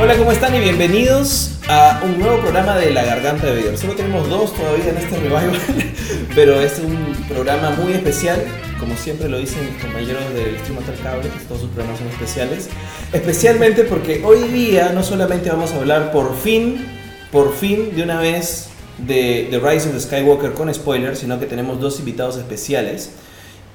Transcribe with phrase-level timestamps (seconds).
[0.00, 0.54] Hola, ¿cómo están?
[0.54, 3.76] Y bienvenidos a un nuevo programa de La Garganta de Vader.
[3.76, 5.52] Solo tenemos dos todavía en este revival,
[6.34, 8.42] pero este es un programa muy especial,
[8.80, 12.70] como siempre lo dicen mis compañeros del Stream Hotel Cable, todos sus programas son especiales.
[13.12, 16.86] Especialmente porque hoy día no solamente vamos a hablar por fin,
[17.30, 21.46] por fin de una vez de The Rise of the Skywalker con spoilers, sino que
[21.46, 23.10] tenemos dos invitados especiales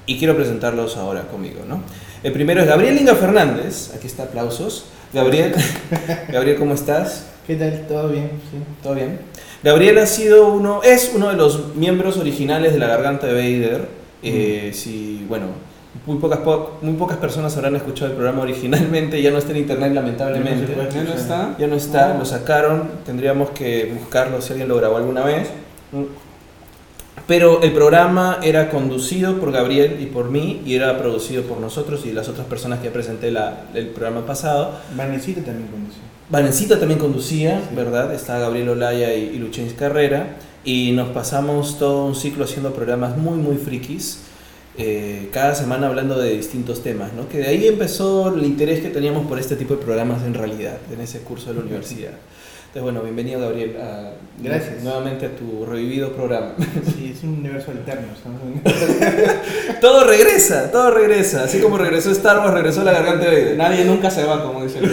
[0.06, 1.82] y quiero presentarlos ahora conmigo, ¿no?
[2.22, 4.86] El primero es Gabriel Inga Fernández, aquí está aplausos.
[5.12, 5.54] Gabriel,
[6.28, 7.26] Gabriel, ¿cómo estás?
[7.46, 7.86] ¿Qué tal?
[7.88, 8.30] ¿Todo bien?
[8.50, 8.58] Sí.
[8.82, 9.20] ¿Todo bien?
[9.62, 13.88] Gabriel ha sido uno, es uno de los miembros originales de la Garganta de Vader.
[14.22, 15.46] Eh, si, bueno,
[16.06, 19.58] muy pocas, po- muy pocas personas habrán escuchado el programa originalmente, ya no está en
[19.58, 20.74] internet lamentablemente.
[20.92, 24.76] Ya no Ya está, ya no está, lo sacaron, tendríamos que buscarlo si alguien lo
[24.76, 25.48] grabó alguna vez.
[27.26, 32.04] Pero el programa era conducido por Gabriel y por mí y era producido por nosotros
[32.06, 34.72] y las otras personas que presenté la, el programa pasado.
[34.96, 35.98] Vanesita también conocí.
[36.28, 37.76] Vanencita también conducía, Sí.
[37.76, 38.12] ¿verdad?
[38.14, 40.36] Está Gabriel Olaya y, y Luchens Carrera.
[40.64, 44.22] Y nos pasamos todo un ciclo haciendo programas muy, muy frikis.
[44.78, 47.28] Eh, cada semana hablando de distintos temas, ¿no?
[47.28, 50.78] Que de ahí empezó el interés que teníamos por este tipo de programas en realidad,
[50.92, 52.12] en ese curso de la universidad.
[52.70, 54.84] Entonces, bueno, bienvenido Gabriel a, Gracias.
[54.84, 56.52] nuevamente a tu revivido programa.
[56.96, 58.06] Sí, es un universo alterno.
[59.80, 61.42] todo regresa, todo regresa.
[61.42, 63.56] Así como regresó Star Wars, regresó la garganta de.
[63.56, 64.84] Nadie nunca se va, como dicen.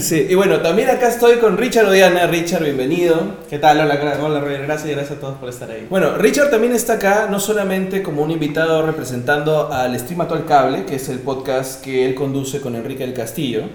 [0.00, 2.26] Sí, y bueno, también acá estoy con Richard Odiana.
[2.26, 3.36] Richard, bienvenido.
[3.48, 3.78] ¿Qué tal?
[3.78, 4.40] Hola, hola.
[4.40, 5.86] Gracias y gracias a todos por estar ahí.
[5.88, 10.84] Bueno, Richard también está acá, no solamente como un invitado representando al Stream Actual Cable,
[10.84, 13.68] que es el podcast que él conduce con Enrique del Castillo.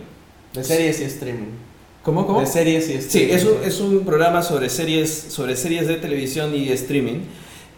[0.53, 1.64] De series y streaming.
[2.05, 2.39] ¿Cómo, cómo?
[2.39, 3.33] De series y Sí, streaming.
[3.33, 7.21] es un, es un programa sobre series, sobre series de televisión y de streaming.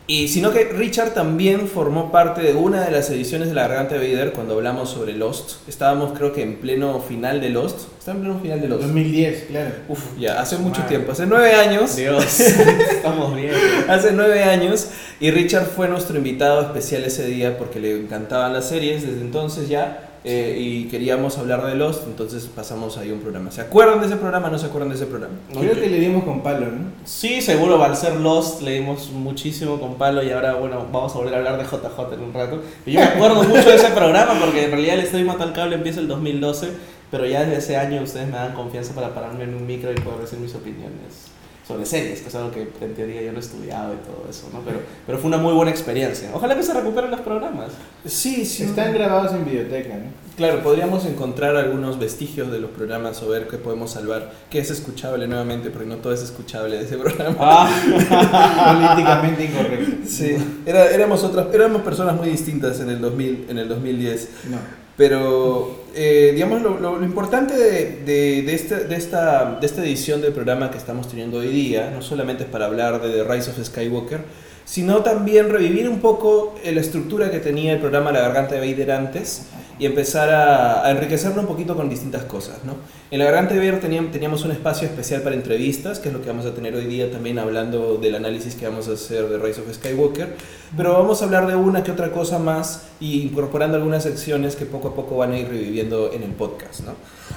[0.10, 3.96] Y sino que Richard también formó parte de una de las ediciones de La Garganta
[3.98, 5.68] de Vader cuando hablamos sobre Lost.
[5.68, 7.90] Estábamos creo que en pleno final de Lost.
[8.00, 8.84] Está en pleno final de Lost.
[8.84, 9.72] 2010, claro.
[9.90, 10.88] Uf, ya, hace mucho Madre.
[10.96, 11.98] tiempo, hace nueve años.
[11.98, 13.52] Dios, estamos bien.
[13.90, 14.88] Hace nueve años
[15.20, 19.68] y Richard fue nuestro invitado especial ese día porque le encantaban las series desde entonces
[19.68, 23.50] ya eh, y queríamos hablar de Lost, entonces pasamos ahí un programa.
[23.50, 24.50] ¿Se acuerdan de ese programa?
[24.50, 25.36] ¿No se acuerdan de ese programa?
[25.58, 26.88] Creo que le dimos con palo, ¿no?
[27.06, 31.36] Sí, seguro, al ser Lost leímos muchísimo con Palo y ahora, bueno, vamos a volver
[31.36, 32.62] a hablar de JJ en un rato.
[32.86, 35.76] Y yo me acuerdo mucho de ese programa porque en realidad el Stream Tal Cable
[35.76, 36.72] empieza el 2012,
[37.10, 39.96] pero ya desde ese año ustedes me dan confianza para pararme en un micro y
[39.96, 41.37] poder decir mis opiniones
[41.68, 44.48] sobre series, que es algo que en teoría yo no he estudiado y todo eso,
[44.54, 44.62] ¿no?
[44.62, 46.30] Pero, pero fue una muy buena experiencia.
[46.34, 47.72] Ojalá que se recuperen los programas.
[48.06, 48.64] Sí, sí.
[48.64, 50.28] Están grabados en videoteca, ¿no?
[50.38, 54.70] Claro, podríamos encontrar algunos vestigios de los programas o ver qué podemos salvar, que es
[54.70, 57.36] escuchable nuevamente, porque no todo es escuchable de ese programa.
[57.40, 57.70] Ah,
[58.94, 60.08] Políticamente incorrecto.
[60.08, 64.30] Sí, era- éramos, otras, éramos personas muy distintas en el, 2000, en el 2010.
[64.52, 64.58] No.
[64.96, 70.70] Pero, eh, digamos, lo, importante de, de- de de esta, de esta edición del programa
[70.72, 74.22] que estamos teniendo hoy día, no solamente es para hablar de The Rise of Skywalker,
[74.64, 78.62] sino también revivir un poco eh, la estructura que tenía el programa La Garganta de
[78.72, 79.48] Vader antes
[79.80, 82.64] y empezar a, a enriquecerlo un poquito con distintas cosas.
[82.64, 82.74] ¿no?
[83.10, 86.28] En La Garganta de teníamos, teníamos un espacio especial para entrevistas, que es lo que
[86.28, 89.62] vamos a tener hoy día también hablando del análisis que vamos a hacer de Rise
[89.62, 90.36] of Skywalker,
[90.76, 94.66] pero vamos a hablar de una que otra cosa más y incorporando algunas secciones que
[94.66, 96.82] poco a poco van a ir reviviendo en el podcast.
[96.82, 96.96] ¿no?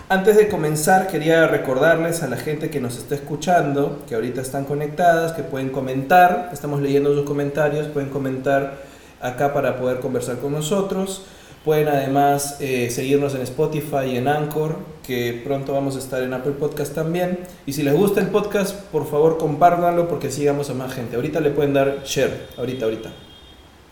[0.09, 4.65] Antes de comenzar, quería recordarles a la gente que nos está escuchando, que ahorita están
[4.65, 8.83] conectadas, que pueden comentar, estamos leyendo sus comentarios, pueden comentar
[9.21, 11.27] acá para poder conversar con nosotros.
[11.65, 14.77] Pueden además eh, seguirnos en Spotify y en Anchor,
[15.07, 17.41] que pronto vamos a estar en Apple Podcast también.
[17.67, 21.17] Y si les gusta el podcast, por favor compártanlo porque sigamos a más gente.
[21.17, 23.13] Ahorita le pueden dar share, ahorita, ahorita.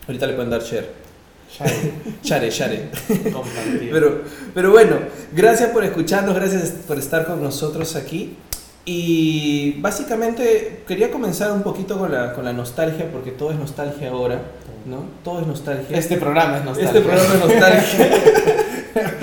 [0.07, 0.87] Ahorita le pueden dar share.
[2.23, 2.89] Share, share.
[3.31, 3.89] compartir.
[3.91, 4.21] Pero,
[4.53, 4.97] pero bueno,
[5.35, 8.35] gracias por escucharnos, gracias por estar con nosotros aquí.
[8.91, 14.09] Y básicamente quería comenzar un poquito con la, con la nostalgia, porque todo es nostalgia
[14.09, 14.41] ahora,
[14.87, 15.03] ¿no?
[15.23, 15.95] Todo es nostalgia.
[15.95, 16.97] Este programa es nostálgico.
[16.97, 18.09] Este programa es nostalgia.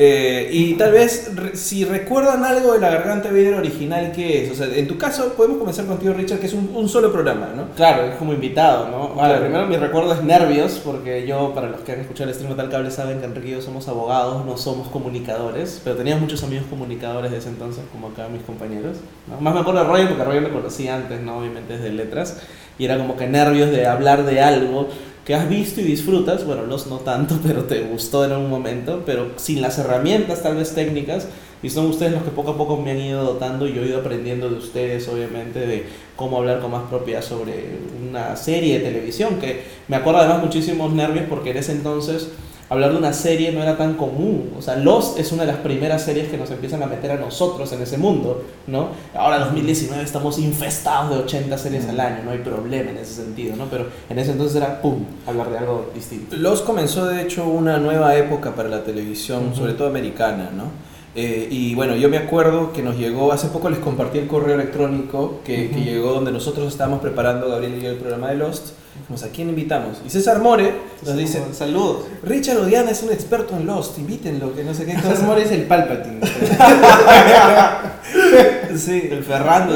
[0.00, 4.44] Eh, y tal vez, re- si recuerdan algo de la Garganta de Vader original, ¿qué
[4.44, 4.52] es?
[4.52, 7.48] O sea, en tu caso, podemos comenzar contigo, Richard, que es un, un solo programa,
[7.56, 7.70] ¿no?
[7.74, 9.14] Claro, es como invitado, ¿no?
[9.14, 9.40] Claro.
[9.40, 12.56] primero mi recuerdo es nervios, porque yo, para los que han escuchado el stream de
[12.56, 16.44] tal cable, saben que Enrique y yo somos abogados, no somos comunicadores, pero teníamos muchos
[16.44, 18.98] amigos comunicadores de ese entonces, como acá mis compañeros.
[19.26, 19.40] ¿no?
[19.40, 21.38] Más me acuerdo de Roger, porque Roger lo conocí antes, ¿no?
[21.38, 22.38] Obviamente desde letras,
[22.78, 24.88] y era como que nervios de hablar de algo
[25.28, 29.02] que has visto y disfrutas, bueno, los no tanto, pero te gustó en algún momento,
[29.04, 31.28] pero sin las herramientas tal vez técnicas,
[31.62, 33.88] y son ustedes los que poco a poco me han ido dotando y yo he
[33.88, 35.84] ido aprendiendo de ustedes, obviamente, de
[36.16, 37.52] cómo hablar con más propiedad sobre
[38.08, 42.30] una serie de televisión, que me acuerdo además muchísimos nervios porque en ese entonces
[42.68, 44.52] hablar de una serie no era tan común.
[44.58, 47.16] O sea, Lost es una de las primeras series que nos empiezan a meter a
[47.16, 48.88] nosotros en ese mundo, ¿no?
[49.14, 53.14] Ahora, en 2019, estamos infestados de 80 series al año, no hay problema en ese
[53.14, 53.66] sentido, ¿no?
[53.66, 56.36] Pero en ese entonces era, ¡pum!, hablar de algo distinto.
[56.36, 60.88] Los comenzó de hecho una nueva época para la televisión, sobre todo americana, ¿no?
[61.14, 64.54] Eh, y bueno, yo me acuerdo que nos llegó, hace poco les compartí el correo
[64.54, 68.68] electrónico que, que llegó donde nosotros estábamos preparando, Gabriel y yo, el programa de Lost.
[69.10, 70.02] ¿A quién invitamos?
[70.06, 70.70] Y César More
[71.04, 72.04] nos dice, saludos.
[72.22, 75.22] Richard Odiana es un experto en Lost, invítenlo, que no sé qué cosa.
[75.24, 76.20] Mor es el Palpatine.
[78.76, 79.74] sí, El Ferrando.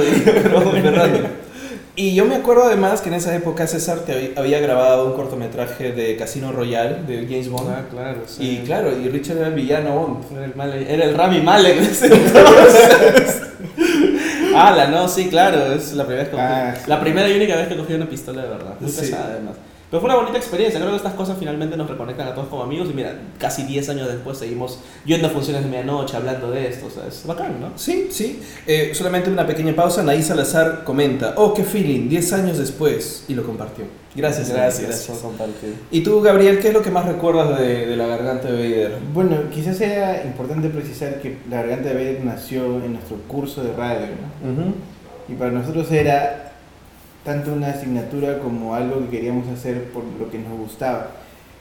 [1.94, 5.93] Y yo me acuerdo además que en esa época César te había- grabado un cortometraje
[5.93, 7.69] de Casino Royale de James Bond.
[7.70, 8.61] Ah, claro, sí.
[8.62, 10.25] Y claro, y Richard era el villano Bond.
[10.37, 11.81] Era el, Malek- era el Rami Malek
[14.52, 14.72] entonces.
[14.72, 16.75] Ala, no, sí, claro, es la primera vez que cogí- Ah.
[16.87, 18.75] La primera y única vez que cogí una pistola de verdad.
[18.81, 19.00] Muy Sí.
[19.00, 19.54] pesada además.
[19.93, 22.62] Pero fue una bonita experiencia, creo que estas cosas finalmente nos reconectan a todos como
[22.62, 26.67] amigos y mira, casi 10 años después seguimos yendo a funciones de medianoche, hablando de
[26.67, 27.73] esto, o sea, es bacán, ¿no?
[27.77, 28.41] Sí, sí.
[28.67, 30.00] Eh, solamente una pequeña pausa.
[30.00, 33.27] Anaí Salazar comenta, oh, qué feeling, 10 años después.
[33.29, 33.85] Y lo compartió.
[34.17, 35.75] Gracias, gracias, por compartir.
[35.91, 38.99] Y tú, Gabriel, ¿qué es lo que más recuerdas de, de la garganta de Vader?
[39.12, 43.75] Bueno, quizás sea importante precisar que la garganta de Vader nació en nuestro curso de
[43.75, 44.53] radio, ¿no?
[44.53, 44.75] Ujú.
[45.29, 46.51] Y para nosotros era
[47.25, 51.09] tanto una asignatura como algo que queríamos hacer por lo que nos gustaba.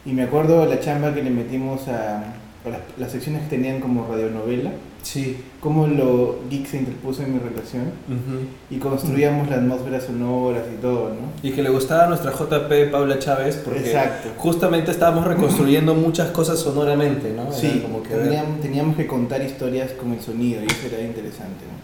[0.05, 2.17] Y me acuerdo la chamba que le metimos a,
[2.65, 4.71] a las, las secciones que tenían como radionovela,
[5.03, 5.35] Sí.
[5.59, 8.45] cómo lo geek se interpuso en mi relación Ujú.
[8.69, 11.31] y construíamos las atmósferas sonoras y todo, ¿no?
[11.41, 14.29] Y que le gustaba a nuestra JP Paula Chávez porque Exacto.
[14.37, 17.51] justamente estábamos reconstruyendo muchas cosas sonoramente, ¿no?
[17.51, 21.65] Sí, como que teníamos, teníamos que contar historias con el sonido y eso era interesante.
[21.65, 21.80] ¿no?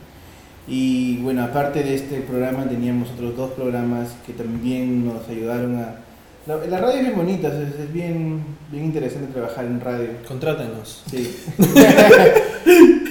[0.68, 5.96] Y bueno, aparte de este programa teníamos otros dos programas que también nos ayudaron a...
[6.46, 8.42] La, la radio es bien bonita, es, es bien,
[8.72, 10.08] bien interesante trabajar en radio.
[10.28, 11.04] Contrátenos.
[11.10, 11.36] Sí.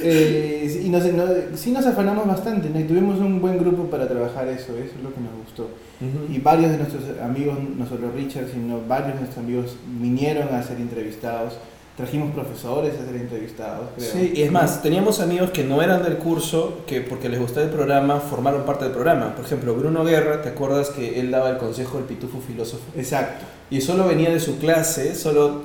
[0.08, 1.24] Eh, y nos, no-
[1.56, 2.78] sí nos afanamos bastante, ¿no?
[2.78, 5.62] Y tuvimos un buen grupo para trabajar eso, eso es lo que nos gustó.
[5.64, 6.32] Ujú.
[6.32, 10.62] Y varios de nuestros amigos, no solo Richard, sino varios de nuestros amigos vinieron a
[10.62, 11.54] ser entrevistados.
[11.96, 14.12] Trajimos profesores a ser entrevistados, creo.
[14.12, 17.64] Sí, y es más, teníamos amigos que no eran del curso, que porque les gustaba
[17.64, 19.34] el programa, formaron parte del programa.
[19.34, 22.82] Por ejemplo, Bruno Guerra, ¿te acuerdas que él daba el consejo del pitufo filósofo?
[22.94, 23.46] Exacto.
[23.70, 25.62] Y solo venía de su clase, solo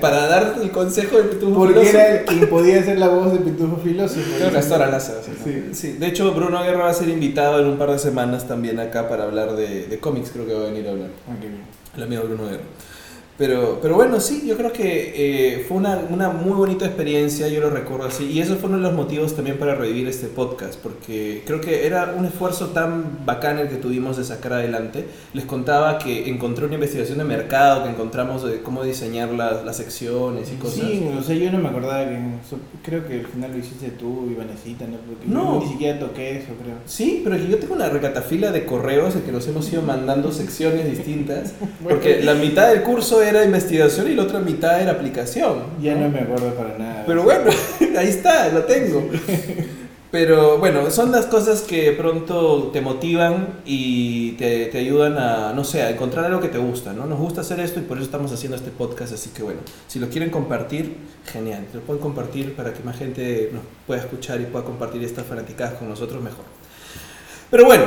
[0.00, 1.98] para dar el consejo del pitufo Porque filósofo.
[1.98, 4.20] era el quien podía ser la voz de Pitufo Filósofo.
[4.38, 5.00] Creo que hasta ahora la.
[5.00, 5.70] Sí.
[5.72, 8.78] Sí, de hecho Bruno Guerra va a ser invitado en un par de semanas también
[8.78, 11.08] acá para hablar de, de cómics, creo que va a venir a hablar.
[11.28, 11.62] Ah, qué bien.
[11.96, 12.62] El amigo Bruno Guerra.
[13.36, 15.12] Pero, pero bueno, sí, yo creo que
[15.56, 18.78] eh, fue una, una muy bonita experiencia, yo lo recuerdo así, y eso fue uno
[18.78, 23.24] de los motivos también para revivir este podcast, porque creo que era un esfuerzo tan
[23.26, 25.06] bacán el que tuvimos de sacar adelante.
[25.32, 29.76] Les contaba que encontré una investigación de mercado, que encontramos de cómo diseñar las, las
[29.78, 30.74] secciones y cosas.
[30.84, 32.16] Sí, o sea, yo no me acordaba que.
[32.84, 34.98] Creo que al final lo hiciste tú y Vanesita, ¿no?
[34.98, 35.60] Porque No.
[35.60, 36.76] ni siquiera toqué eso, creo.
[36.86, 40.88] Sí, pero yo tengo una recatafila de correos en que nos hemos ido mandando secciones
[40.88, 41.52] distintas,
[41.82, 45.64] porque la mitad del curso era investigación y la otra mitad era aplicación.
[45.80, 47.04] Ya no me acuerdo para nada.
[47.06, 47.50] Pero bueno,
[47.98, 49.08] ahí está, lo tengo.
[50.14, 55.64] Pero bueno, son las cosas que pronto te motivan y te, te ayudan a, no
[55.64, 57.04] sé, a encontrar algo que te gusta, ¿no?
[57.06, 59.98] Nos gusta hacer esto y por eso estamos haciendo este podcast, así que bueno, si
[59.98, 60.98] lo quieren compartir,
[61.32, 65.26] genial, lo pueden compartir para que más gente nos pueda escuchar y pueda compartir estas
[65.26, 66.44] fanaticadas con nosotros mejor.
[67.50, 67.84] Pero bueno,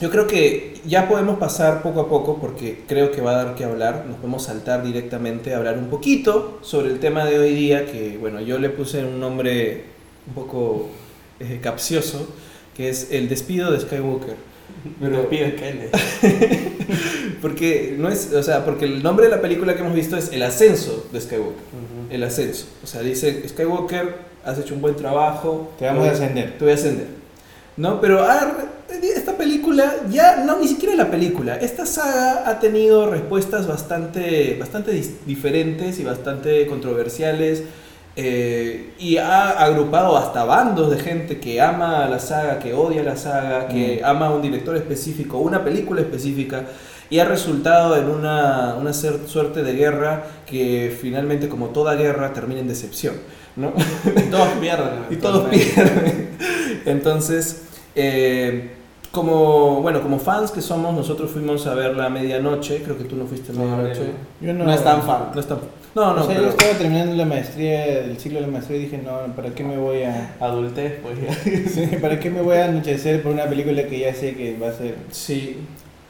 [0.00, 3.54] yo creo que ya podemos pasar poco a poco porque creo que va a dar
[3.54, 4.04] que hablar.
[4.06, 8.18] Nos podemos saltar directamente a hablar un poquito sobre el tema de hoy día, que
[8.18, 9.84] bueno, yo le puse un nombre
[10.28, 10.88] un poco
[11.40, 12.28] eh, capcioso,
[12.76, 14.36] que es el despido de Skywalker.
[15.00, 15.96] Pero pide Kenneth.
[17.40, 20.32] Porque no es, o sea, porque el nombre de la película que hemos visto es
[20.32, 21.62] El ascenso de Skywalker.
[22.10, 22.66] El ascenso.
[22.82, 25.72] O sea, dice Skywalker, has hecho un buen trabajo.
[25.78, 26.56] Te vamos a ascender.
[26.58, 27.06] Te voy a ascender.
[27.76, 28.00] ¿No?
[28.00, 28.54] Pero ah,
[29.02, 31.56] esta película, ya, no, ni siquiera la película.
[31.56, 34.92] Esta saga ha tenido respuestas bastante, bastante
[35.26, 37.64] diferentes y bastante controversiales.
[38.18, 43.14] eh, y ha agrupado hasta bandos de gente que ama la saga, que odia la
[43.14, 44.06] saga, que Mm.
[44.06, 46.62] ama a un director específico, una película específica.
[47.10, 52.60] Y ha resultado en una, una suerte de guerra que finalmente, como toda guerra, termina
[52.60, 53.16] en decepción.
[53.54, 53.72] ¿no?
[54.16, 54.94] Y todos pierden.
[55.10, 56.30] y todos pierden.
[56.86, 57.64] Entonces,
[57.96, 58.70] eh,
[59.10, 63.16] como, bueno, como fans que somos, nosotros fuimos a verla a medianoche, creo que tú
[63.16, 64.00] no fuiste a No, medianoche.
[64.40, 65.30] Yo No, es tan fan.
[65.34, 65.58] No, está-
[65.94, 68.76] no, no, o sea, pero- yo estaba terminando la maestría, el ciclo de la maestría
[68.78, 70.36] y dije, no, ¿para qué me voy a...
[70.40, 71.32] Adultez, pues ya.
[71.70, 74.68] Sí, ¿Para qué me voy a anochecer por una película que ya sé que va
[74.68, 74.96] a ser...
[75.10, 75.56] Sí.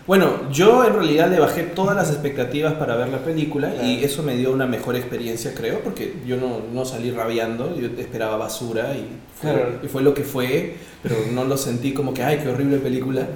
[0.06, 4.22] Bueno, yo en realidad le bajé todas las expectativas para ver la película y eso
[4.22, 8.94] me dio una mejor experiencia, creo, porque yo no, no salí rabiando, yo esperaba basura
[8.94, 9.04] y
[9.40, 9.68] fue, Claro.
[9.82, 13.26] y fue lo que fue, pero no lo sentí como que, ay, qué horrible película.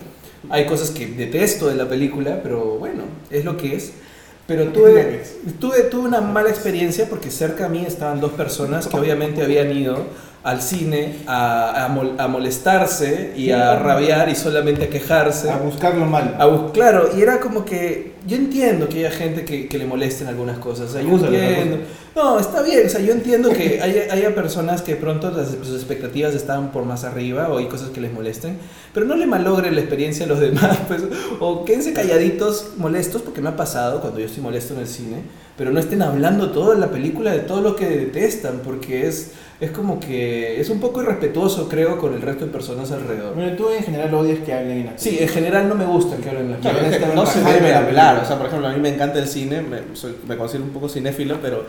[0.49, 3.93] Hay cosas que detesto de la película, pero bueno, es lo que es.
[4.47, 5.23] Pero tuve,
[5.61, 9.77] tuve, tuve una mala experiencia porque cerca a mí estaban dos personas que obviamente habían
[9.77, 10.07] ido
[10.43, 15.51] al cine a, a mol- a molestarse y a rabiar y solamente a quejarse.
[15.51, 16.31] A buscar lo malo.
[16.39, 19.87] A bus- claro, y era como que yo entiendo que haya gente que, que le
[19.87, 21.79] molesten algunas cosas, o sea, yo entiendo.
[22.17, 25.75] No, está bien, o sea, yo entiendo que haya, haya personas que pronto las, sus
[25.77, 28.59] expectativas están por más arriba o hay cosas que les molesten,
[28.93, 31.03] pero no le malogre la experiencia a los demás, pues,
[31.39, 35.17] o quédense calladitos, molestos, porque me ha pasado cuando yo estoy molesto en el cine,
[35.57, 39.71] pero no estén hablando toda la película de todo lo que detestan, porque es, es
[39.73, 43.35] como que es un poco irrespetuoso, creo, con el resto de personas alrededor.
[43.35, 46.17] Bueno, tú en general odias que hablen en la Sí, en general no me gusta
[46.17, 48.23] que hablen las Claro, es que no se debe la hablar.
[48.23, 50.71] O sea, por ejemplo, a mí me encanta el cine, me, soy- me considero un
[50.71, 51.65] poco cinéfilo, pero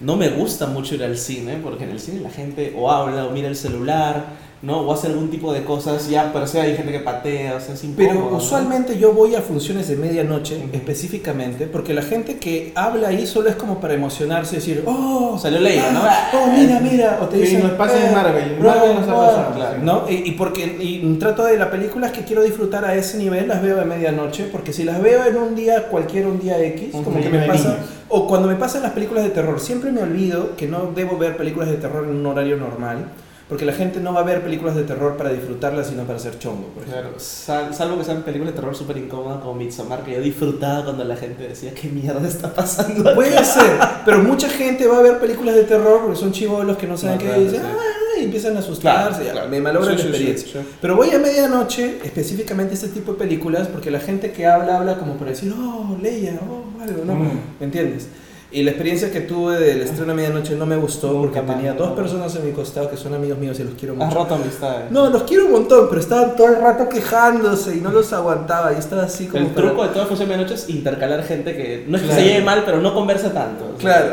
[0.00, 3.26] no me gusta mucho ir al cine, porque en el cine la gente o habla
[3.26, 4.24] o mira el celular,
[4.64, 4.80] ¿no?
[4.80, 7.74] O hace algún tipo de cosas, ya per se hay gente que patea, o sea,
[7.74, 8.08] es incómodo.
[8.14, 8.36] Pero ¿no?
[8.36, 10.68] usualmente yo voy a funciones de medianoche Ujú.
[10.72, 15.38] específicamente porque la gente que habla ahí solo es como para emocionarse y decir, oh,
[15.40, 16.00] Salió Leia, ¿no?
[16.02, 18.68] ah, oh, mira, mira, o te Sí, dicen, nos pasa en eh, Marvel, en bro,
[18.70, 19.78] Marvel nos ha oh, pasado, claro.
[19.82, 20.04] ¿no?
[20.08, 23.62] Y, y porque y trato de las películas que quiero disfrutar a ese nivel las
[23.62, 27.04] veo de medianoche porque si las veo en un día cualquier un día X, Ujú.
[27.04, 27.78] como que me pasa
[28.08, 31.36] o cuando me pasan las películas de terror, siempre me olvido que no debo ver
[31.36, 33.06] películas de terror en un horario normal.
[33.48, 36.38] Porque la gente no va a ver películas de terror para disfrutarlas, sino para hacer
[36.38, 36.68] chongo.
[36.68, 37.02] Por ejemplo.
[37.02, 40.82] Claro, sal- salvo que sean películas de terror súper incómodas como Midsommar, que yo disfrutaba
[40.84, 43.02] cuando la gente decía, ¿qué mierda está pasando?
[43.02, 43.14] acá?".
[43.14, 46.86] Puede ser, pero mucha gente va a ver películas de terror porque son chivolos que
[46.86, 47.66] no saben No, qué claro, dicen, sí.
[47.70, 49.48] "Ah", y empiezan a asustarse, Claro, claro.
[49.50, 50.62] me malogra Sí, la experiencia.
[50.62, 50.68] sí.
[50.80, 54.96] Pero voy a medianoche, específicamente este tipo de películas, porque la gente que habla, habla
[54.96, 57.14] como para decir, oh, Leia, oh, algo, ¿no?
[57.14, 57.40] Mm.
[57.60, 58.06] ¿Me entiendes?
[58.54, 61.72] Y la experiencia que tuve del estreno a medianoche no me gustó Nunca porque tenía
[61.72, 64.14] dos personas a mi costado que son amigos míos y los quiero Has mucho.
[64.16, 64.90] roto amistades.
[64.92, 68.72] No, los quiero un montón, pero estaban todo el rato quejándose y no los aguantaba.
[68.72, 69.44] Y estaba así como.
[69.44, 72.08] El para- truco de toda función de noche es intercalar gente que no es que
[72.08, 72.22] Claro.
[72.22, 73.74] se lleve mal, pero no conversa tanto.
[73.78, 74.12] Claro.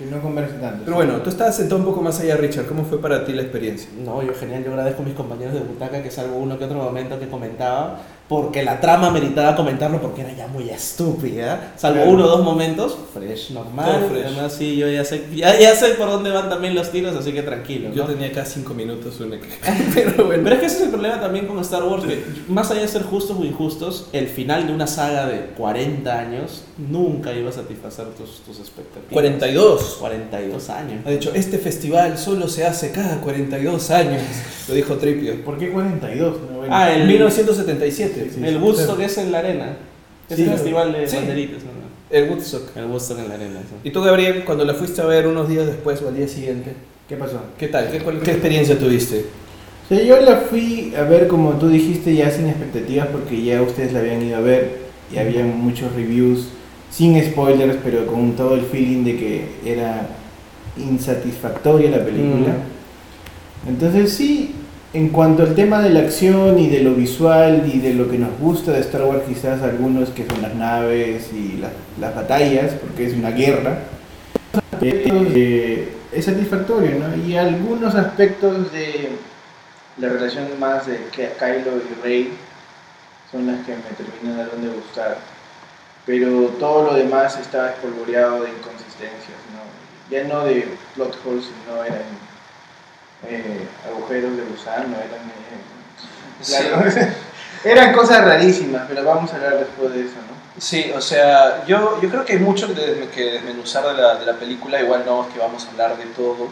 [0.00, 0.84] Que no converse tanto.
[0.86, 2.64] Pero bueno, tú estabas sentado un poco más allá, Richard.
[2.64, 3.90] ¿Cómo fue para ti la experiencia?
[4.02, 6.78] No, yo genial, yo agradezco a mis compañeros de butaca que salvo uno que otro
[6.78, 11.72] momento que comentaba, porque la trama meritaba comentarlo porque era ya muy estúpida.
[11.76, 12.10] Salvo Claro.
[12.12, 13.98] uno o dos momentos, fresh, normal.
[14.00, 14.24] Todo fresh.
[14.26, 17.32] Además, sí, yo ya sé, ya, ya sé por dónde van también los tiros, así
[17.32, 17.90] que tranquilo.
[17.92, 18.10] Yo ¿no?
[18.10, 19.36] tenía acá cinco minutos una.
[19.94, 20.42] Pero bueno.
[20.44, 22.88] Pero es que ese es el problema también con Star Wars, que más allá de
[22.88, 27.52] ser justos o injustos, el final de una saga de 40 años nunca iba a
[27.52, 29.12] satisfacer tus, tus expectativas.
[29.12, 29.89] 42.
[29.94, 31.00] 42 años.
[31.06, 34.22] Ha dicho, este festival solo se hace cada 42 años.
[34.68, 35.42] Lo dijo Tripio.
[35.44, 36.36] ¿Por qué 42?
[36.50, 36.74] No, bueno.
[36.74, 38.30] Ah, En el- 1977.
[38.34, 39.76] Sí, el Woodstock es en la arena.
[40.28, 41.16] Es Sí, el festival de sí.
[41.16, 41.62] banderitas.
[41.64, 41.70] ¿no?
[42.10, 42.76] El Woodstock.
[42.76, 43.60] El Woodstock en la arena.
[43.68, 43.74] sí.
[43.88, 46.72] ¿Y tú, Gabriel, cuando la fuiste a ver unos días después o al día siguiente?
[47.08, 47.40] ¿Qué pasó?
[47.58, 47.90] ¿Qué tal?
[47.90, 49.24] ¿Qué, cuál- qué experiencia tuviste?
[49.86, 53.60] O sea, yo la fui a ver como tú dijiste ya sin expectativas porque ya
[53.62, 54.78] ustedes la habían ido a ver
[55.12, 56.46] y había muchos reviews
[56.90, 60.06] sin spoilers pero con todo el feeling de que era
[60.76, 62.54] insatisfactoria la película.
[63.68, 64.54] Entonces sí,
[64.92, 68.18] en cuanto al tema de la acción y de lo visual y de lo que
[68.18, 71.70] nos gusta de Star Wars quizás algunos que son las naves y la-
[72.00, 73.78] las batallas porque es una guerra,
[74.82, 77.24] eh, es satisfactorio, ¿no?
[77.24, 79.10] Y algunos aspectos de
[79.98, 82.30] la relación más de Ky- Kylo y Rey
[83.30, 85.18] son las que me terminan de gustar.
[86.06, 89.60] Pero todo lo demás estaba espolvoreado de inconsistencias, ¿no?
[90.10, 92.02] Ya no de plot holes, sino eran
[93.28, 95.26] eh, agujeros de gusano, eran...
[95.28, 96.84] eh, claro,
[97.64, 100.60] eran cosas rarísimas, pero vamos a hablar después de eso, ¿no?
[100.60, 104.26] Sí, o sea, yo, yo creo que hay mucho que, que desmenuzar de la, de
[104.26, 106.48] la película, igual no es que vamos a hablar de todo.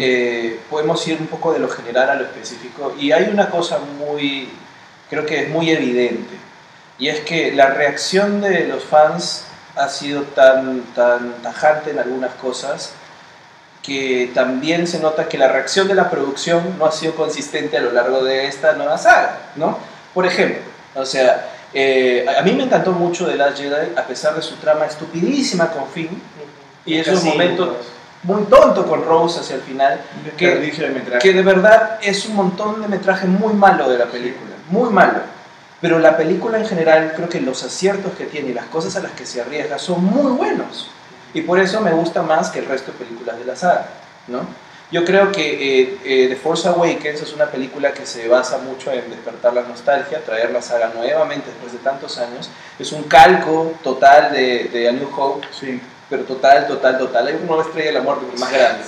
[0.00, 3.78] Eh, podemos ir un poco de lo general a lo específico y hay una cosa
[3.78, 4.48] muy,
[5.08, 6.34] creo que es muy evidente
[7.00, 9.44] y es que la reacción de los fans
[9.76, 12.92] ha sido tan, tan tajante en algunas cosas
[13.82, 17.80] que también se nota que la reacción de la producción no ha sido consistente a
[17.80, 19.78] lo largo de esta nueva saga, ¿no?
[20.12, 20.60] Por ejemplo,
[20.94, 24.56] o sea, eh, a mí me encantó mucho The Last Jedi a pesar de su
[24.56, 26.20] trama estupidísima con Finn
[26.84, 27.88] y esos Casi, momentos pues,
[28.24, 32.36] muy tonto con Rose hacia el final, un que- de que de verdad es un
[32.36, 35.20] montón de metraje muy malo de la película, muy malo.
[35.80, 39.00] Pero la película en general, creo que los aciertos que tiene y las cosas a
[39.00, 40.90] las que se arriesga son muy buenos.
[41.32, 43.86] Y por eso me gusta más que el resto de películas de la saga,
[44.26, 44.40] ¿no?
[44.92, 48.90] Yo creo que eh, eh, The Force Awakens es una película que se basa mucho
[48.90, 52.50] en despertar la nostalgia, traer la saga nuevamente después de tantos años.
[52.76, 55.80] Es un calco total de, de A New Hope, Sí.
[56.10, 57.28] pero total, total, total.
[57.28, 58.82] Hay una estrella de la muerte más grande.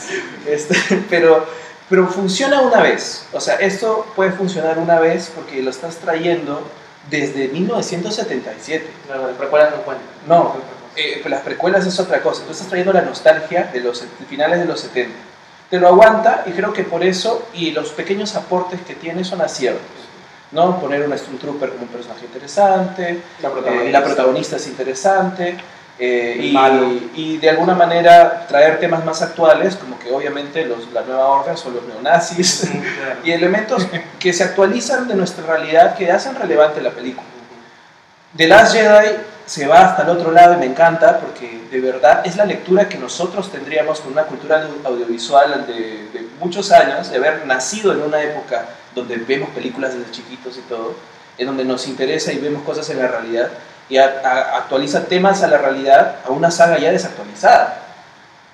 [0.44, 0.74] Este,
[1.08, 1.46] pero,
[1.88, 3.24] pero funciona una vez.
[3.32, 6.68] O sea, esto puede funcionar una vez porque lo estás trayendo
[7.10, 8.86] desde 1977.
[9.06, 10.06] Claro, las precuelas no cuentan.
[10.26, 10.54] No,
[10.96, 12.44] eh, las precuelas es otra cosa.
[12.44, 15.14] Tú estás trayendo la nostalgia de los finales de los 70.
[15.70, 19.40] Te lo aguanta y creo que por eso y los pequeños aportes que tiene son
[19.40, 19.80] aciertos.
[20.52, 20.78] ¿no?
[20.78, 25.56] Poner una Stormtrooper como un personaje interesante, La eh, la protagonista es interesante
[26.04, 26.88] eh, y, malo.
[27.14, 31.56] y de alguna manera traer temas más actuales, como que obviamente los, la nueva orden
[31.56, 32.68] son los neonazis
[33.24, 33.86] y elementos
[34.18, 37.26] que se actualizan de nuestra realidad que hacen relevante la película.
[38.36, 39.16] The Last Jedi
[39.46, 42.88] se va hasta el otro lado y me encanta porque de verdad es la lectura
[42.88, 45.74] que nosotros tendríamos con una cultura audio- audiovisual de,
[46.12, 50.62] de muchos años, de haber nacido en una época donde vemos películas desde chiquitos y
[50.62, 50.94] todo,
[51.38, 53.50] en donde nos interesa y vemos cosas en la realidad
[53.92, 57.78] y a- a- actualiza temas a la realidad a una saga ya desactualizada.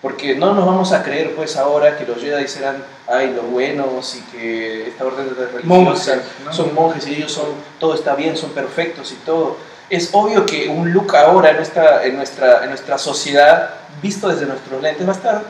[0.02, 4.14] Porque no nos vamos a creer pues ahora que los Jedi eran ay, los buenos
[4.16, 6.52] y que esta orden de religiosa ¿no?
[6.52, 7.46] son monjes y ellos son,
[7.80, 9.56] todo está bien, son perfectos y todo.
[9.90, 13.70] Es obvio que un look ahora en nuestra, en nuestra, en nuestra sociedad,
[14.02, 15.42] visto desde nuestros lentes, va a estar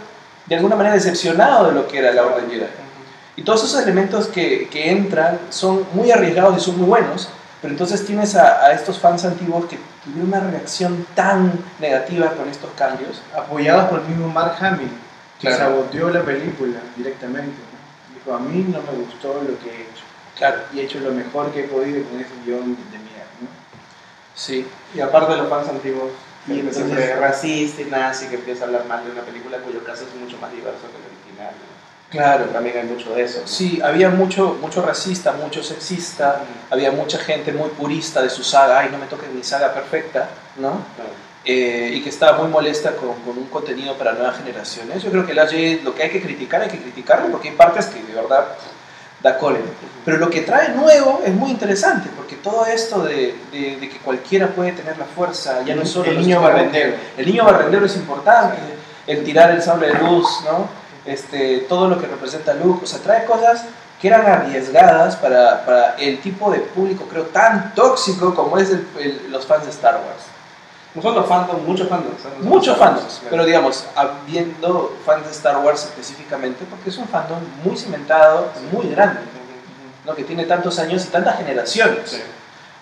[0.47, 2.65] de alguna manera decepcionado de lo que era la Orden Jedi.
[3.37, 7.29] Y todos esos elementos que, que entran son muy arriesgados y son muy buenos,
[7.61, 12.49] pero entonces tienes a, a estos fans antiguos que tuvieron una reacción tan negativa con
[12.49, 13.21] estos cambios.
[13.37, 14.91] Apoyados por el mismo Mark Hamill,
[15.41, 15.57] que Claro.
[15.65, 17.57] saboteó la película directamente.
[17.57, 18.15] ¿no?
[18.15, 20.05] Dijo, a mí no me gustó lo que he hecho.
[20.37, 23.27] Claro, Y he hecho lo mejor que he podido con ese guion de mierda.
[23.41, 23.49] ¿no?
[24.35, 24.67] sí.
[24.95, 26.11] Y aparte de los fans antiguos,
[26.47, 29.83] Y entonces- siempre racista y nazi que empieza a hablar mal de una película cuyo
[29.85, 31.53] caso es mucho más diverso que el original.
[31.55, 31.78] ¿no?
[32.11, 32.45] Claro.
[32.47, 33.41] También hay mucho de eso.
[33.43, 33.47] ¿no?
[33.47, 36.41] Sí, había mucho, mucho racista, mucho sexista,
[36.71, 40.29] había mucha gente muy purista de su saga, ay, no me toquen mi saga perfecta,
[40.57, 40.81] ¿no?
[41.45, 45.03] Eh, y que estaba muy molesta con, con un contenido para nuevas generaciones.
[45.03, 47.55] Yo creo que la J, lo que hay que criticar, hay que criticarlo, porque hay
[47.55, 48.47] partes que de verdad
[49.23, 49.65] da cólera.
[50.05, 53.99] Pero lo que trae nuevo es muy interesante, porque todo esto de, de- de que
[53.99, 56.97] cualquiera puede tener la fuerza, ya no es solo el niño barrendero.
[57.17, 58.57] El niño barrendero es importante,
[59.07, 60.69] el tirar el sable de luz, ¿no?
[61.09, 63.65] Este, todo lo que representa Luke, o sea, trae cosas
[64.01, 68.87] que eran arriesgadas para, para el tipo de público, creo, tan tóxico como es el-
[69.01, 70.25] el- los fans de Star Wars.
[70.95, 72.25] Nosotros fandom, muchos fandoms.
[72.25, 72.29] ¿eh?
[72.41, 77.77] Muchos fandoms, pero digamos, habiendo fans de Star Wars específicamente, porque es un fandom muy
[77.77, 79.21] cimentado, muy grande,
[80.05, 80.15] ¿no?
[80.15, 82.11] que tiene tantos años y tantas generaciones.
[82.11, 82.23] Sí.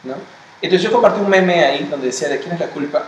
[0.05, 0.15] ¿no?
[0.63, 3.07] Entonces yo compartí un meme ahí donde decía de quién es la culpa.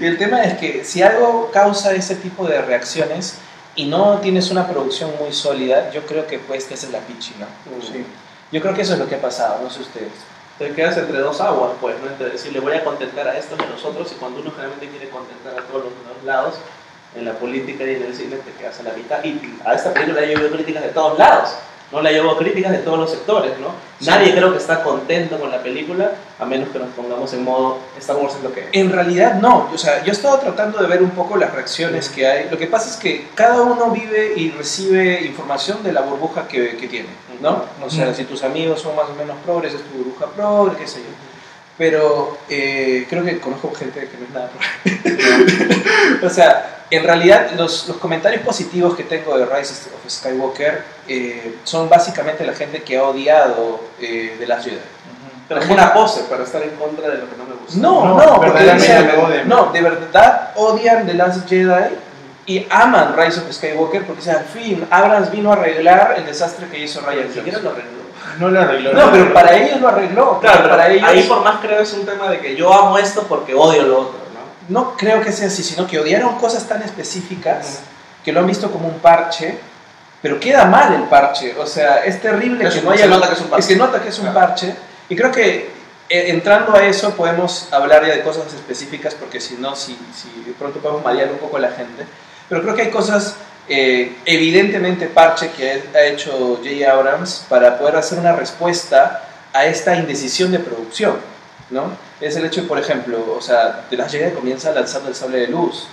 [0.00, 3.34] y el tema es que si algo causa ese tipo de reacciones
[3.78, 6.98] y no tienes una producción muy sólida, yo creo que pues que esa es la
[6.98, 7.46] pichi, ¿no?
[7.80, 8.04] Sí.
[8.50, 10.10] Yo creo que eso es lo que ha pasado, no sé ustedes.
[10.58, 12.08] Te quedas entre dos aguas, pues, ¿no?
[12.10, 14.50] Entre decir, le voy a contentar a estos y a los otros, y cuando uno
[14.50, 16.56] generalmente quiere contentar a todos los dos lados,
[17.14, 19.22] en la política y en el cine te quedas a la mitad.
[19.22, 21.50] Y a esta película ya llevo críticas de todos lados,
[21.90, 23.68] no la llevo críticas de todos los sectores, ¿no?
[23.98, 24.06] Sí.
[24.06, 27.78] Nadie creo que está contento con la película, a menos que nos pongamos en modo
[27.98, 28.66] Star Wars es lo que es.
[28.72, 32.10] En realidad no, o sea, yo he estado tratando de ver un poco las reacciones
[32.10, 32.50] que hay.
[32.50, 36.76] Lo que pasa es que cada uno vive y recibe información de la burbuja que,
[36.76, 37.08] que tiene,
[37.40, 37.64] ¿no?
[37.84, 40.86] O sea, si tus amigos son más o menos progres, es tu burbuja progre, qué
[40.86, 41.28] sé yo.
[41.78, 44.50] Pero eh, creo que conozco gente que no es nada
[46.26, 51.56] o sea, en realidad los, los comentarios positivos que tengo de Rise of Skywalker eh,
[51.64, 54.78] son básicamente la gente que ha odiado eh, The Last Jedi.
[55.48, 57.78] Pero es una pose para estar en contra de lo que no me gusta.
[57.80, 59.48] No, No, no, porque odian.
[59.48, 61.94] no, de verdad odian The Last Jedi
[62.46, 66.66] y aman Rise of Skywalker porque dicen, al fin, Abrams vino a arreglar el desastre
[66.68, 67.64] que hizo Ryan Ni siquiera Johnson.
[67.64, 67.98] lo arregló.
[68.38, 68.92] No lo arregló.
[68.92, 70.38] No, pero para ellos lo arregló.
[70.40, 72.72] Claro, pero para para ellos ahí por más creo es un tema de que yo
[72.72, 74.18] amo esto porque odio lo otro,
[74.68, 74.96] ¿no?
[74.96, 77.80] creo que sea así, sino que odiaron cosas tan específicas
[78.24, 79.58] que lo han visto como un parche,
[80.20, 81.54] pero queda mal el parche.
[81.58, 83.04] O sea, es terrible Es que no haya...
[83.04, 83.66] se nota que es un parche.
[83.66, 84.40] se nota que es un Claro.
[84.40, 84.74] parche.
[85.08, 85.70] Y creo que
[86.10, 90.42] eh, entrando a eso podemos hablar ya de cosas específicas, porque si no, si, si
[90.44, 92.04] de pronto podemos marear un poco a la gente.
[92.48, 93.36] Pero creo que hay cosas
[93.68, 96.90] eh, evidentemente parche que ha hecho J.
[96.90, 101.16] Abrams para poder hacer una respuesta a esta indecisión de producción,
[101.70, 101.84] ¿no?
[102.20, 105.48] Es el hecho, por ejemplo, o sea, de las Jedi comienza lanzando el sable de
[105.48, 105.86] luz,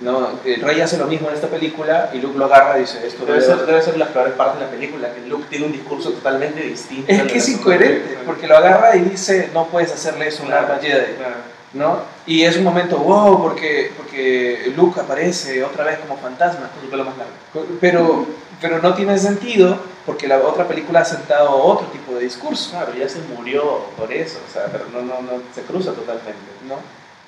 [0.00, 0.38] ¿no?
[0.44, 3.24] Eh, Rey hace lo mismo en esta película y Luke lo agarra y dice, esto
[3.24, 6.10] Debe ser, debe ser las peores partes de la película, que Luke tiene un discurso
[6.10, 7.10] totalmente distinto.
[7.12, 10.50] Es que es incoherente, porque lo agarra y dice, no puedes hacerle eso a un
[10.52, 11.14] Claro, arma Jedi.
[11.16, 11.54] claro.
[11.74, 11.98] ¿no?
[12.24, 16.70] Y es un momento, wow, porque, porque Luke aparece otra vez como fantasma.
[16.72, 17.32] Con su pelo más largo.
[17.80, 18.26] Pero,
[18.64, 22.70] pero no tiene sentido porque la otra película ha sentado otro tipo de discurso.
[22.70, 26.32] Claro, ya se murió por eso, o sea, pero no, no, no se cruza totalmente.
[26.66, 26.76] ¿no?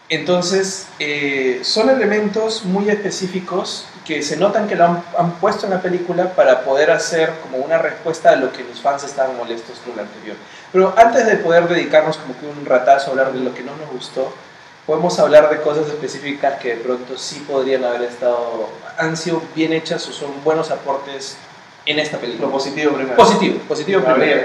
[0.09, 5.73] Entonces, eh, son elementos muy específicos que se notan que lo han, han puesto en
[5.73, 9.79] la película para poder hacer como una respuesta a lo que los fans estaban molestos
[9.81, 10.37] con la anterior.
[10.73, 13.77] Pero antes de poder dedicarnos como que un ratazo a hablar de lo que no
[13.77, 14.33] nos gustó,
[14.87, 19.73] podemos hablar de cosas específicas que de pronto sí podrían haber estado, han sido bien
[19.73, 21.37] hechas o son buenos aportes
[21.85, 22.47] en esta película.
[22.47, 23.17] Lo positivo primero.
[23.17, 24.43] Positivo, positivo primero.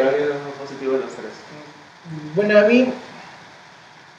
[0.59, 1.31] Positivo de los tres.
[2.35, 2.91] Bueno, a mí,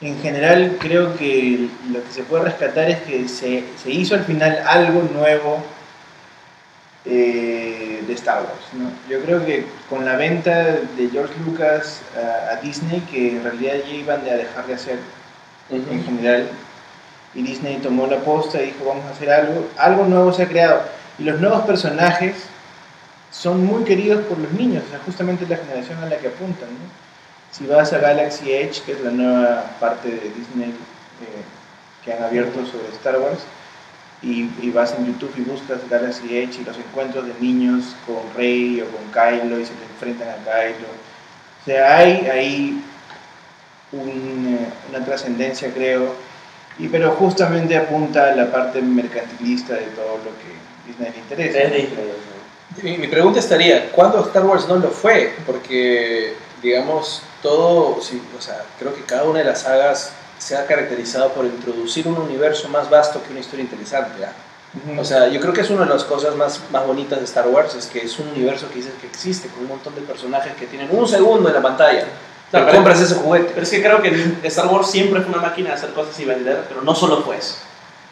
[0.01, 4.23] en general, creo que lo que se puede rescatar es que se, se hizo al
[4.23, 5.63] final algo nuevo
[7.05, 8.73] eh, de Star Wars.
[8.73, 8.91] ¿no?
[9.09, 13.75] Yo creo que con la venta de George Lucas a, a Disney, que en realidad
[13.85, 14.99] ya iban a dejar de hacer
[15.69, 16.49] en general,
[17.35, 20.47] y Disney tomó la posta y dijo, vamos a hacer algo, algo nuevo se ha
[20.47, 20.83] creado.
[21.17, 22.35] Y los nuevos personajes
[23.31, 26.69] son muy queridos por los niños, o sea, justamente la generación a la que apuntan.
[26.69, 27.03] ¿no?
[27.51, 31.43] Si vas a Galaxy Edge, que es la nueva parte de Disney eh,
[32.05, 33.39] que han abierto sobre Star Wars,
[34.21, 38.79] y, vas en YouTube y buscas Galaxy Edge y los encuentros de niños con Rey
[38.79, 40.87] o con Kylo y se te enfrentan a Kylo.
[41.61, 42.83] O sea, hay ahí
[43.93, 46.13] un, eh, una trascendencia, creo,
[46.77, 51.59] y, pero justamente apunta a la parte mercantilista de todo lo que Disney le interesa.
[51.59, 51.93] Disney.
[52.81, 55.33] Mi, mi pregunta estaría, ¿cuándo Star Wars no lo fue?
[55.45, 60.65] Porque, digamos, todo, sí, o sea, creo que cada una de las sagas se ha
[60.65, 64.25] caracterizado por introducir un universo más vasto que una historia interesante.
[64.25, 64.33] ¿ah?
[64.99, 67.47] O sea, yo creo que es una de las cosas más, más bonitas de Star
[67.47, 70.53] Wars, es que es un universo que dices que existe, con un montón de personajes
[70.55, 72.07] que tienen un segundo en la pantalla.
[72.53, 73.49] Claro, Te compras ese juguete.
[73.53, 76.25] Pero es que creo que Star Wars siempre fue una máquina de hacer cosas y
[76.25, 77.55] vender, pero no solo fue eso.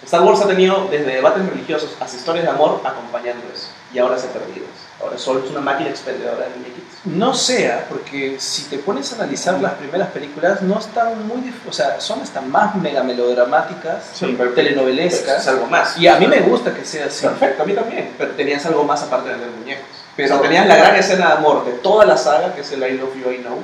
[0.04, 3.68] Star Wars ha tenido desde debates religiosos hasta historias de amor acompañando eso.
[3.94, 4.66] Y ahora se ha perdido.
[5.00, 6.82] Ahora solo es una máquina expendedora de muñequitos.
[7.06, 11.72] No sea, porque si te pones a analizar las primeras películas, no están muy, o
[11.74, 15.42] sea, son hasta más mega melodramáticas, Sí, pero- telenovelescas.
[15.42, 15.98] Es algo más.
[16.00, 17.28] Y a mí me gusta que sea así.
[17.28, 18.14] Perfecto, a mí también.
[18.18, 19.86] Pero tenías algo más aparte de vender muñecos.
[20.16, 22.84] Pero- Pero tenías la gran escena de amor de toda la saga, que es el
[22.84, 23.58] I Love You, I Know.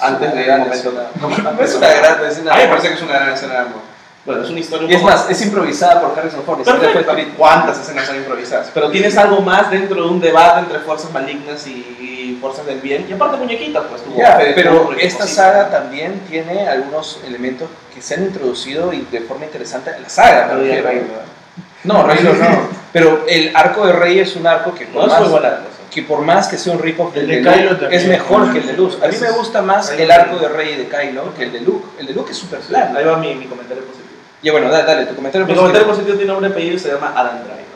[0.00, 0.88] Antes de gran el momento.
[0.88, 1.08] escena.
[1.20, 2.52] No es una gran escena.
[2.52, 3.98] A mí me parece que es una gran escena de amor.
[4.26, 6.62] Bueno, es una historia un Y es poco- más, es improvisada por Harrison Ford.
[6.62, 7.16] Perfecto.
[7.36, 8.70] ¿Cuántas escenas son improvisadas?
[8.74, 12.80] Pero tienes algo más dentro de un debate entre fuerzas malignas y, y fuerzas del
[12.80, 13.06] bien.
[13.08, 18.14] Y aparte muñequitas, pues tuvo Fede pero esta saga también tiene algunos elementos que se
[18.14, 20.48] han introducido y de forma interesante en la saga.
[20.52, 20.60] No.
[20.60, 21.06] Rey.
[21.84, 22.68] No, Rey no.
[22.92, 25.60] Pero el arco de Rey es un arco que No es más, muy cosa.
[25.98, 28.52] Que por más que sea un rip-off del El de de Kylo Luke, es mejor
[28.52, 28.96] que el de Luke.
[29.04, 31.60] A mí me gusta más el arco de Rey y de Kylo que el de
[31.60, 31.86] Luke.
[31.98, 32.96] El de Luke es súper plano.
[32.96, 34.08] Ahí va mi, mi comentario positivo.
[34.42, 35.62] Y bueno, dale, dale, tu comentario Mi positivo.
[35.62, 37.68] comentario positivo tiene nombre y apellido y se llama Adam Driver.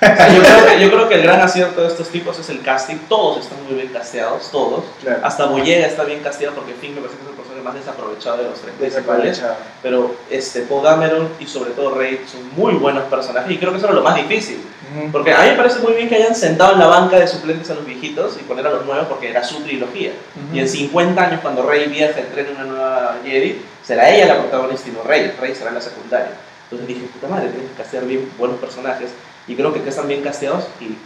[0.00, 2.48] O sea, yo, creo que, yo creo que el gran acierto de estos tipos es
[2.50, 2.96] el casting.
[3.08, 4.84] Todos están muy bien casteados, todos.
[5.02, 5.20] Claro.
[5.22, 8.44] Hasta Boyega está bien casteado porque Finn me parece que es el más desaprovechado de
[8.44, 9.42] los tres principales.
[9.82, 13.78] Pero este, Poe Dameron y sobre todo Rey son muy buenos personajes y creo que
[13.78, 14.60] eso era lo más difícil.
[14.96, 15.12] Ujú.
[15.12, 17.70] Porque a mí me parece muy bien que hayan sentado en la banca de suplentes
[17.70, 20.12] a los viejitos y poner a los nuevos porque era su trilogía.
[20.46, 20.56] Ujú.
[20.56, 24.88] Y en 50 años, cuando Rey viaja, entrena una nueva Jedi, será ella la protagonista
[24.88, 25.34] y no Rey.
[25.40, 26.32] Rey será la secundaria.
[26.64, 29.10] Entonces dije, puta madre, tienes que castear bien buenos personajes.
[29.46, 30.96] Y creo que están bien casteados y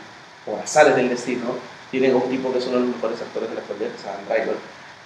[0.44, 1.56] por azares del destino
[1.92, 4.06] tienen un tipo que es uno de los mejores actores de la actualidad, que es
[4.06, 4.56] Adam.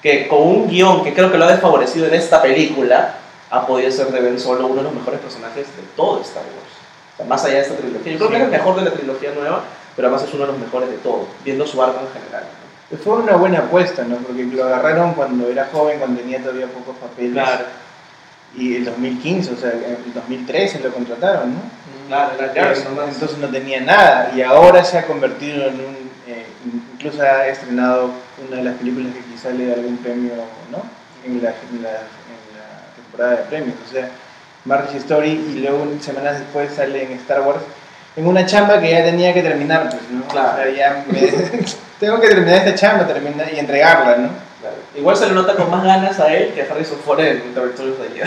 [0.03, 3.15] Que con un guion que creo que lo ha desfavorecido en esta película,
[3.51, 6.73] ha podido ser de Ben Solo uno de los mejores personajes de todo Star Wars.
[7.15, 8.13] O sea, más allá de esta trilogía.
[8.13, 10.53] Yo creo que es el mejor de la trilogía nueva, pero además es uno de
[10.53, 12.45] los mejores de todo, viendo su arco en general.
[12.45, 12.99] ¿no?
[12.99, 14.17] Fue una buena apuesta, ¿no?
[14.19, 17.45] Porque lo agarraron cuando era joven, cuando tenía todavía pocos papeles.
[18.57, 21.61] Y el 2015, o sea, el 2013 lo contrataron, ¿no?
[22.09, 23.03] Claro, era Garrison, ¿no?
[23.03, 26.06] Entonces no tenía nada y ahora se ha convertido en un...
[26.27, 26.47] eh,
[26.95, 28.11] incluso ha estrenado
[28.47, 30.33] una de las películas que quizá le da algún premio,
[30.71, 30.83] ¿no?
[31.25, 33.77] En la, en la, en la temporada de premios.
[33.89, 34.09] O sea,
[34.65, 37.61] Marriage Story y luego semanas después sale en Star Wars
[38.17, 40.27] en una chamba que ya tenía que terminar, pues, ¿no?
[40.29, 40.53] Claro.
[40.53, 41.21] O sea, ya me-
[42.01, 44.29] tengo que terminar esta chamba terminar, y entregarla, ¿no?
[44.61, 44.77] Claro.
[44.97, 47.61] Igual se le nota con más ganas a él que a Harrison Ford en The
[47.61, 48.25] Victorious de que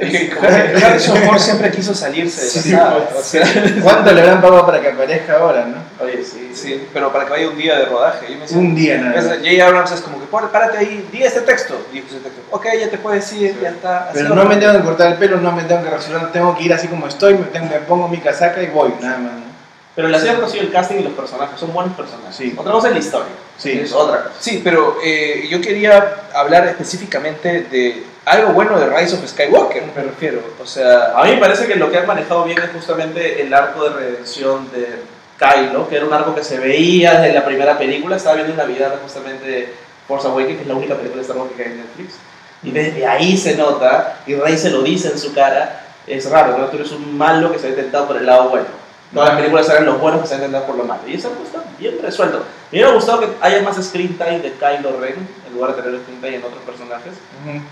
[0.00, 3.18] Harrison Ford siempre quiso salirse de la Sí, pues.
[3.18, 3.44] o sea,
[3.82, 6.04] ¿Cuánto le habrán pagado para que aparezca ahora, no?
[6.04, 8.26] Oye, sí, sí, pero para que vaya un día de rodaje.
[8.28, 9.38] Yo me decía, Un día nada más.
[9.38, 9.66] J.
[9.66, 11.74] Abrams es como que, "Pon- párate ahí, di este texto.
[11.92, 12.40] Dijo ese texto.
[12.50, 14.10] Ok, ya te puedes ir, ya está.
[14.12, 16.64] Pero no me tengo que cortar el pelo, no me tengo que rasurar, tengo que
[16.64, 19.32] ir así como estoy, me, tengo- me pongo mi casaca y voy, nada más.
[19.32, 19.46] ¿no?
[19.94, 22.36] Pero el acierto ha sido el casting y los personajes, son buenos personajes.
[22.36, 22.54] Sí.
[22.54, 23.32] Otra cosa es la historia.
[23.56, 23.80] Sí.
[23.82, 24.34] Es otra cosa.
[24.38, 30.02] Sí, pero eh, yo quería hablar específicamente de algo bueno de Rise of Skywalker, me
[30.02, 30.40] refiero.
[30.60, 33.54] O sea, A mí me parece que lo que han manejado bien es justamente el
[33.54, 35.00] arco de redención de
[35.38, 38.16] Kylo, que era un arco que se veía desde la primera película.
[38.16, 39.72] Estaba viendo en Navidad justamente
[40.08, 42.14] Force Awakens, que es la única película de Star Wars que cae en Netflix.
[42.64, 46.58] Y desde ahí se nota, y Rey se lo dice en su cara, es raro,
[46.58, 46.64] ¿no?
[46.66, 48.66] Tú eres un malo que se ha intentado por el lado bueno.
[49.14, 51.02] Todas las películas eran los buenos que se han intentado por lo malo.
[51.06, 52.42] Y eso está bien resuelto.
[52.72, 56.00] Me hubiera gustado que haya más screen time de Kylo Ren, en lugar de tener
[56.00, 57.12] screen time en otros personajes.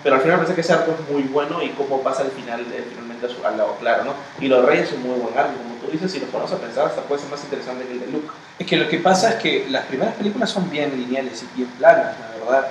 [0.03, 2.31] Pero al final me parece que ese arco es muy bueno y cómo pasa al
[2.31, 4.15] final, eh, finalmente a su- al lado claro, ¿no?
[4.41, 6.59] Y los reyes es un muy buen arco, como tú dices, si lo ponemos a
[6.59, 8.29] pensar, hasta puede ser más interesante que el de Luke.
[8.59, 11.69] es que lo que pasa es que las primeras películas son bien lineales y bien
[11.79, 12.69] planas, la verdad.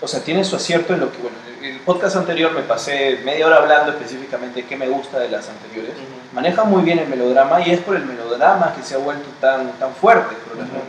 [0.00, 3.46] O sea, tiene su acierto en lo que, bueno, el podcast anterior me pasé media
[3.46, 5.92] hora hablando específicamente de qué me gusta de las anteriores.
[6.34, 9.70] Maneja muy bien el melodrama y es por el melodrama que se ha vuelto tan,
[9.78, 10.34] tan fuerte.
[10.56, 10.62] ¿no?
[10.64, 10.82] Ujú.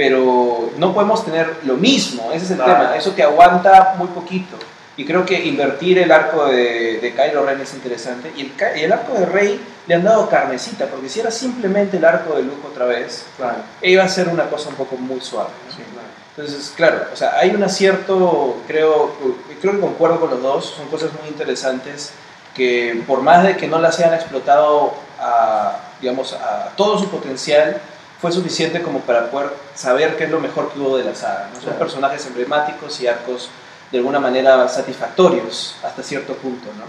[0.00, 2.72] Pero no podemos tener lo mismo, ese es el Claro.
[2.84, 4.56] tema, eso te aguanta muy poquito.
[4.96, 8.32] Y creo que invertir el arco de, de Kylo Ren es interesante.
[8.34, 12.04] Y el, el arco de Rey le han dado carnecita, porque si era simplemente el
[12.06, 13.56] arco de Luke otra vez, Claro.
[13.82, 15.50] iba a ser una cosa un poco muy suave.
[15.68, 15.70] ¿no?
[15.76, 16.08] Sí, claro.
[16.34, 19.12] Entonces, claro, o sea, hay un acierto, creo,
[19.60, 22.12] creo que concuerdo con los dos, son cosas muy interesantes
[22.56, 27.76] que por más de que no las hayan explotado a, digamos, a todo su potencial,
[28.20, 31.46] fue suficiente como para poder saber qué es lo mejor que hubo de la saga.
[31.48, 31.54] ¿no?
[31.54, 31.78] Son Claro.
[31.78, 33.48] personajes emblemáticos y arcos
[33.90, 36.66] de alguna manera satisfactorios hasta cierto punto.
[36.78, 36.84] ¿no?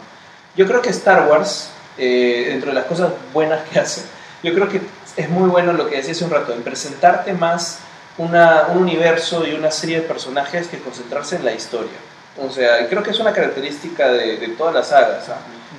[0.55, 4.01] Yo creo que Star Wars, eh, dentro de las cosas buenas que hace,
[4.43, 4.81] yo creo que
[5.17, 7.79] es muy bueno lo que decía hace un rato, en presentarte más
[8.17, 11.91] una, un universo y una serie de personajes que concentrarse en la historia.
[12.37, 15.25] O sea, creo que es una característica de, de todas las sagas.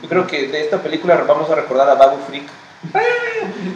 [0.03, 2.45] Yo creo que de esta película vamos a recordar a Babu Freak.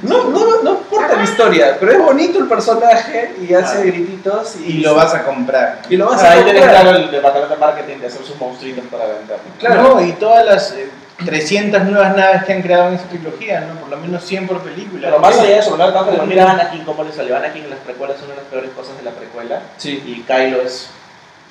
[0.03, 3.83] No, no, no importa la historia, pero es bonito el personaje y hace Ah.
[3.83, 5.81] grititos y, Y lo vas a comprar.
[5.89, 6.83] y lo vas Ah, a ahí tienes comprar.
[6.83, 9.39] claro el departamento de marketing de hacer sus monstruitos para vender.
[9.61, 9.83] Claro.
[9.95, 10.91] No, y todas las eh,
[11.25, 13.81] 300 nuevas naves que han creado en esa trilogía, ¿no?
[13.81, 15.09] Por lo menos 100 por película.
[15.09, 15.93] Pero más allá de eso, ¿no?
[15.93, 17.37] Tanto mira a Anakin cómo le salió.
[17.37, 19.63] Anakin en las precuelas es una de las peores cosas de la precuela.
[19.79, 20.03] Sí.
[20.05, 20.89] Y Kylo es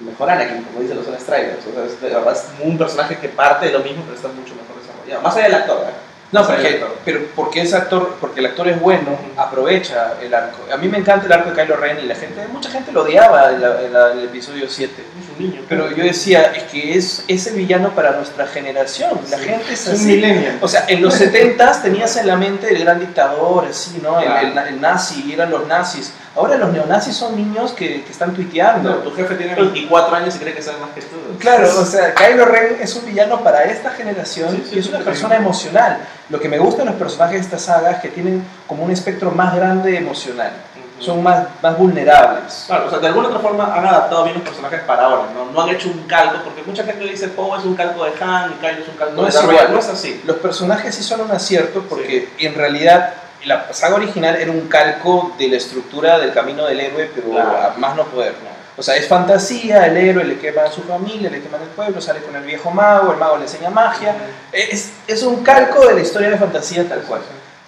[0.02, 1.66] mejor Anakin, como dicen los trailers.
[1.66, 4.28] O sea, es, de verdad es un personaje que parte de lo mismo, pero está
[4.28, 5.22] mucho mejor desarrollado.
[5.22, 5.94] Más allá del actor, ¿eh?
[6.32, 10.34] No, allá del porque, pero porque es actor, porque el actor es bueno, aprovecha el
[10.34, 10.58] arco.
[10.74, 13.04] A mí me encanta el arco de Kylo Ren y la gente, mucha gente lo
[13.04, 14.92] odiaba en, la- en la- en el episodio 7.
[15.02, 15.62] Es un niño.
[15.70, 19.12] Pero yo decía, es que es, es el villano para nuestra generación.
[19.30, 19.44] La Sí.
[19.46, 20.06] gente es un así.
[20.06, 20.58] millennial.
[20.62, 24.20] O sea, en los 70s tenías en la mente el gran dictador, así, ¿no?
[24.20, 24.48] El, Claro.
[24.48, 26.12] el na- el nazi, eran los nazis.
[26.36, 28.90] Ahora los neonazis son niños que, que están tuiteando.
[28.90, 31.16] No, tu jefe tiene 24 años y cree que sabe más que tú.
[31.40, 34.88] Claro, o sea, Kylo Ren es un villano para esta generación Sí, sí, y es
[34.88, 36.00] una persona emocional.
[36.30, 38.92] Lo que me gusta de los personajes de esta saga es que tienen como un
[38.92, 40.52] espectro más grande emocional.
[41.00, 42.64] Son más, más vulnerables.
[42.68, 45.52] Claro, o sea, de alguna otra forma han adaptado bien los personajes para ahora, ¿no?
[45.52, 48.52] No han hecho un calco, porque mucha gente dice Poe es un calco de Han
[48.52, 49.72] y Kylo es un calco No de es igual.
[49.74, 50.22] No es así.
[50.26, 55.34] Los personajes sí son un acierto porque en realidad la saga original era un calco
[55.38, 57.58] de la estructura del camino del héroe, pero Claro.
[57.58, 58.34] a más no poder.
[58.78, 62.02] O sea, es fantasía, el héroe le quema a su familia, le queman el pueblo,
[62.02, 64.16] sale con el viejo mago, el mago le enseña magia.
[64.52, 67.22] Es, es un calco de la historia de fantasía tal cual.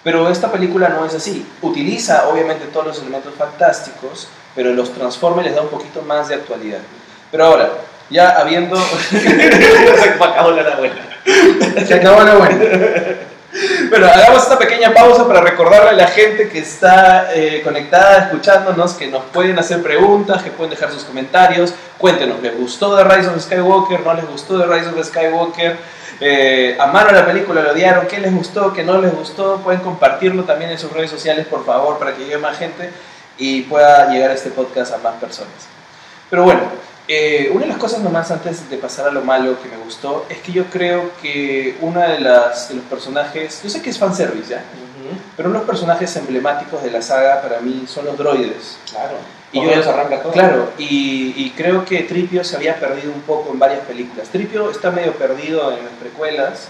[0.04, 1.46] Pero esta película no es así.
[1.60, 6.28] Utiliza obviamente todos los elementos fantásticos, pero los transforma y les da un poquito más
[6.28, 6.80] de actualidad.
[7.30, 7.70] Pero ahora,
[8.10, 8.76] ya habiendo...
[9.10, 10.94] Se acabó la abuela.
[11.86, 12.64] Se acabó la buena.
[13.88, 18.92] Bueno, hagamos esta pequeña pausa para recordarle a la gente que está eh, conectada, escuchándonos,
[18.92, 21.72] que nos pueden hacer preguntas, que pueden dejar sus comentarios.
[21.96, 24.00] Cuéntenos, ¿les gustó de Rise of Skywalker?
[24.00, 25.76] ¿No les gustó de Rise of Skywalker?
[26.20, 27.62] Eh, ¿Amaron la película?
[27.62, 28.06] ¿Lo odiaron?
[28.06, 28.72] ¿Qué les gustó?
[28.72, 29.58] ¿Qué no les gustó?
[29.58, 32.90] Pueden compartirlo también en sus redes sociales, por favor, para que llegue más gente
[33.38, 35.52] y pueda llegar este podcast a más personas.
[36.28, 36.62] Pero bueno,
[37.06, 40.26] eh, una de las cosas nomás antes de pasar a lo malo que me gustó
[40.28, 43.98] es que yo creo que una de las de los personajes, yo sé que es
[43.98, 44.62] fanservice ya,
[45.36, 48.78] pero unos personajes emblemáticos de la saga para mí son los droides.
[48.90, 49.37] Claro.
[49.52, 50.32] Y yo- arranca todo.
[50.32, 54.28] Claro, y, y creo que Tripio se había perdido un poco en varias películas.
[54.28, 56.68] Tripio está medio perdido en las precuelas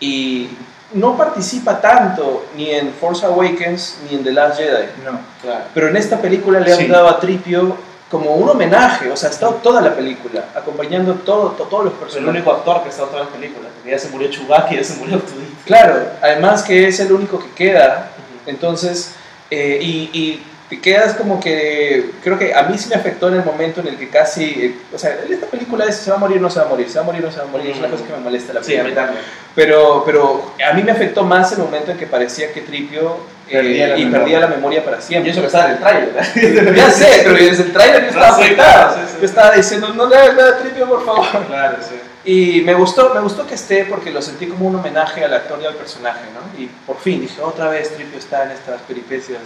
[0.00, 0.50] y
[0.92, 4.86] no participa tanto ni en Force Awakens ni en The Last Jedi.
[5.04, 5.20] No.
[5.42, 5.64] Claro.
[5.74, 6.86] Pero en esta película le han Sí.
[6.86, 7.76] dado a Tripio
[8.10, 11.98] como un homenaje, o sea, está toda la película, acompañando todo, to- todos los Es
[11.98, 12.34] el personajes.
[12.36, 13.70] único actor que está en todas las películas.
[13.74, 15.52] porque Ya se murió Chewbacca y ya se murió Arturito.
[15.66, 18.10] Claro, además que es el único que queda,
[18.46, 19.12] entonces,
[19.50, 23.34] eh, y, y te quedas como que, creo que a mí sí me afectó en
[23.36, 26.20] el momento en el que casi, eh, o sea, esta película es se va a
[26.20, 27.70] morir, no se va a morir, se va a morir, no se va a morir,
[27.70, 28.94] es una cosa que me molesta la Sí, película.
[29.06, 29.24] también.
[29.54, 33.16] Pero, pero a mí me afectó más el momento en que parecía que Tripio
[33.48, 34.18] eh, Perdía y memoria.
[34.18, 35.30] perdía la memoria para Y siempre.
[35.32, 36.74] eso que estaba en el trailer.
[36.76, 38.94] ya sé, pero desde el trailer yo estaba Sí, afectado.
[38.94, 39.16] sí, sí.
[39.20, 41.46] Yo estaba diciendo, no le hagas nada a Tripio, por favor.
[41.46, 41.94] Claro, sí.
[42.24, 45.58] Y me gustó, me gustó que esté porque lo sentí como un homenaje al actor
[45.62, 46.60] y al personaje, ¿no?
[46.62, 49.38] Y por fin dije, otra vez Tripio está en estas peripecias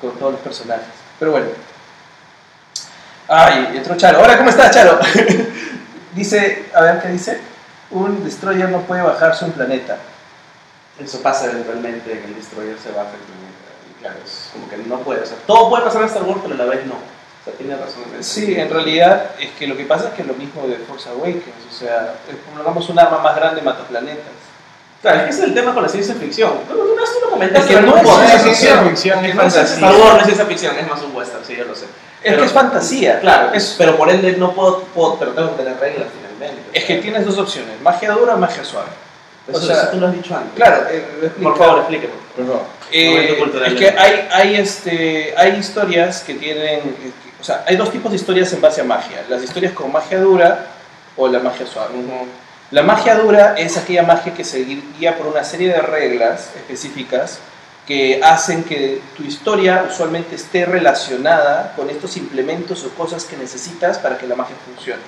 [0.00, 0.86] con todos los personajes.
[1.18, 1.46] Pero bueno.
[3.28, 4.22] Ay, entró Charo.
[4.22, 4.98] Hola, ¿cómo estás, Charo?
[6.14, 7.40] dice, a ver, ¿qué dice?
[7.90, 9.98] Un destroyer no puede bajarse un planeta.
[10.98, 13.68] Eso pasa eventualmente, que el Destroyer se baja el planeta.
[13.90, 15.22] Y claro, es como que no puede.
[15.22, 16.94] O sea, todo puede pasar en Star Wars, pero a la vez no.
[16.94, 18.04] O sea, tiene razón.
[18.14, 18.24] en.
[18.24, 21.66] Sí, en realidad es que lo que pasa es que lo mismo de Force Awakens,
[21.68, 22.14] o sea,
[22.54, 24.45] pongamos un arma más grande mata planetas.
[25.02, 26.52] Claro, es que ese es el tema con la ciencia ficción.
[26.66, 27.72] Pero una vez tú lo comentaste.
[27.72, 29.74] Es que no es ciencia ficción, ficción, es no es fantasía.
[29.74, 31.84] Star Wars no es ciencia ficción, es más un western, sí, yo lo sé.
[31.84, 31.90] Es
[32.22, 33.20] Pero- que es fantasía.
[33.20, 36.62] Claro, es, pero por ende no puedo, puedo- pero tengo que tener reglas finalmente.
[36.72, 38.88] es que tienes dos opciones, magia dura o magia suave.
[39.48, 40.52] Eso, o sea, eso tú lo has dicho antes.
[40.56, 41.30] Claro, eh.
[41.40, 42.12] Por favor, explíqueme.
[42.34, 42.62] Por favor.
[42.90, 47.90] Eh, es que hay, hay, este, hay historias que tienen, eh, o sea, hay dos
[47.92, 49.24] tipos de historias en base a magia.
[49.28, 50.66] Las historias con magia dura
[51.16, 51.94] o la magia suave.
[52.72, 57.38] La magia dura es aquella magia que se guía por una serie de reglas específicas
[57.86, 63.98] que hacen que tu historia usualmente esté relacionada con estos implementos o cosas que necesitas
[63.98, 65.02] para que la magia funcione.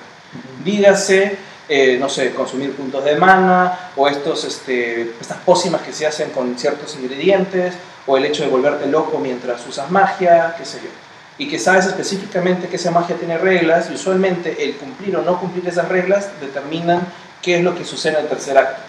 [0.63, 1.35] Dígase,
[1.67, 6.29] eh, no sé, consumir puntos de mana, o estos, este, estas pócimas que se hacen
[6.29, 7.73] con ciertos ingredientes,
[8.07, 10.89] o el hecho de volverte loco mientras usas magia, qué sé yo.
[11.37, 15.37] Y que sabes específicamente que esa magia tiene reglas, y usualmente el cumplir o no
[15.37, 17.01] cumplir esas reglas determinan
[17.41, 18.81] qué es lo que sucede en el tercer acto.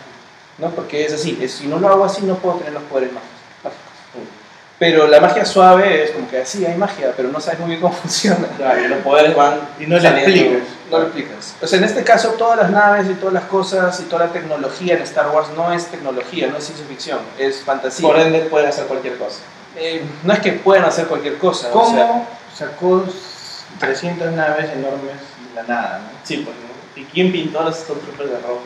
[0.61, 0.71] ¿no?
[0.71, 3.35] Porque es así, es, si no lo hago así no puedo tener los poderes mágicos.
[3.65, 3.81] mágicos.
[4.79, 7.81] Pero la magia suave es como que sí, hay magia, pero no sabes muy bien
[7.81, 8.47] cómo funciona.
[8.57, 9.61] Claro, y los poderes van.
[9.79, 10.63] Y no le explicas.
[10.91, 11.55] No lo explicas.
[11.61, 14.33] O sea, en este caso, todas las naves y todas las cosas y toda la
[14.33, 18.09] tecnología en Star Wars no es tecnología, no es ciencia ficción, es fantasía.
[18.09, 19.41] Por ende pueden hacer cualquier cosa.
[19.77, 21.69] Eh, no es que puedan hacer cualquier cosa.
[21.69, 23.05] o ¿Cómo sea, sacó
[23.79, 25.15] 300 naves enormes
[25.49, 25.99] de la nada?
[25.99, 26.19] ¿no?
[26.25, 26.70] Sí, pues.
[27.01, 28.61] ¿Y quién pintó los Stormtroopers de rojo?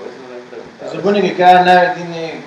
[0.90, 2.40] Se supone que cada nave tiene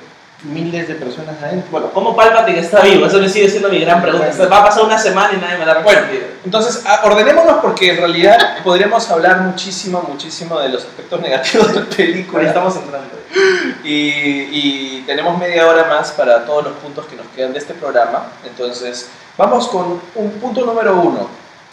[0.43, 1.69] miles de personas adentro.
[1.71, 3.05] Bueno, ¿cómo Palpatine está vivo?
[3.05, 4.27] Eso me sigue siendo mi gran pregunta.
[4.47, 6.01] Va a pasar una semana y nadie me la ha Bueno,
[6.45, 11.75] entonces, ah, ordenémonos porque en realidad podremos hablar muchísimo, muchísimo de los aspectos negativos de
[11.75, 12.43] la Ahí película.
[12.47, 13.09] estamos entrando.
[13.83, 13.89] Y,
[14.51, 18.27] y tenemos media hora más para todos los puntos que nos quedan de este programa.
[18.45, 21.27] Entonces, vamos con un punto número uno,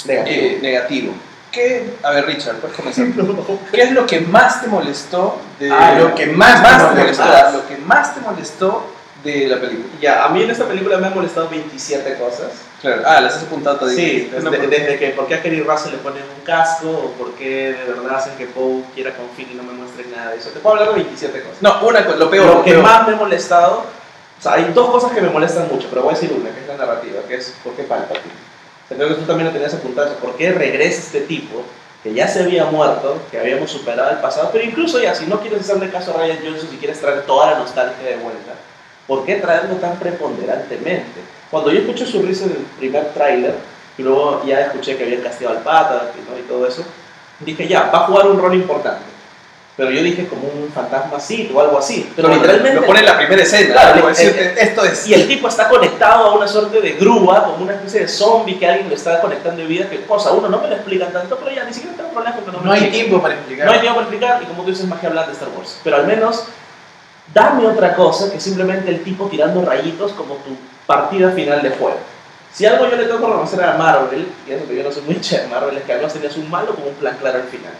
[0.07, 0.37] Negativo.
[0.46, 1.12] eh, negativo.
[1.55, 3.07] ¿Qué, a ver, Richard, puedes comenzar.
[3.73, 7.25] ¿Qué es lo que más te molestó de Ah, lo que más te te molestó.
[7.25, 7.53] molestó?
[7.53, 8.87] Lo que más te molestó
[9.23, 9.87] de la película.
[10.01, 12.49] Ya, a mí en esta película me han molestado 27 cosas.
[12.83, 13.03] Claro.
[13.07, 14.05] Ah, las has apuntado toditas.
[14.05, 17.33] Sí, desde, desde que por qué a Kerry Russell le ponen un casco o por
[17.35, 20.38] qué de verdad hacen que Poe quiera con Finn y no me muestren nada de
[20.38, 20.51] eso.
[20.51, 21.62] Te puedo hablar de 27 cosas.
[21.62, 22.47] No, una cosa, lo peor.
[22.47, 22.83] lo lo que peor.
[22.83, 23.79] más me ha molestado,
[24.38, 26.61] o sea, hay dos cosas que me molestan mucho, pero voy a decir una, que
[26.61, 28.35] es la narrativa, que es ¿por qué Palpatine?
[28.88, 31.62] Que tú también lo tenías apuntado, eso, ¿por qué regresa este tipo
[32.03, 34.51] que ya se había muerto, que habíamos superado el pasado?
[34.53, 37.53] Pero incluso ya, si no quieres hacerle caso a Ryan Johnson, si quieres traer toda
[37.53, 38.53] la nostalgia de vuelta,
[39.07, 41.20] ¿por qué traerlo tan preponderantemente?
[41.51, 43.55] Cuando yo escuché su risa en el primer tráiler,
[43.97, 46.85] y luego ya escuché que había castigado al pata y todo eso,
[47.40, 49.13] dije ya, va a jugar un rol importante.
[49.77, 52.09] Pero yo dije como un fantasmacito o algo así.
[52.15, 52.81] Pero Lo- literalmente.
[52.81, 53.73] Lo pone en la primera escena.
[53.73, 55.07] Claro, como el- decirte, esto es.
[55.09, 58.57] Y el tipo está conectado a una suerte de grúa, como una especie de zombie
[58.57, 59.91] que alguien le está conectando de vida.
[59.91, 62.45] Que cosa, uno no me lo explican tanto, pero ya ni siquiera tengo problemas con
[62.45, 63.67] que no No hay tiempo para explicar.
[63.67, 65.79] No hay tiempo para explicar, y como tú dices, magia blanda de Star Wars.
[65.83, 66.45] Pero al menos,
[67.35, 70.57] dame otra cosa que simplemente el tipo tirando rayitos como tu
[70.87, 71.99] partida final de juego.
[72.53, 75.03] Si algo yo le tengo que reconocer a Marvel, y eso que yo no soy
[75.03, 77.39] muy hincha de Marvel, es que al menos tenías un malo con un plan claro
[77.39, 77.73] al final.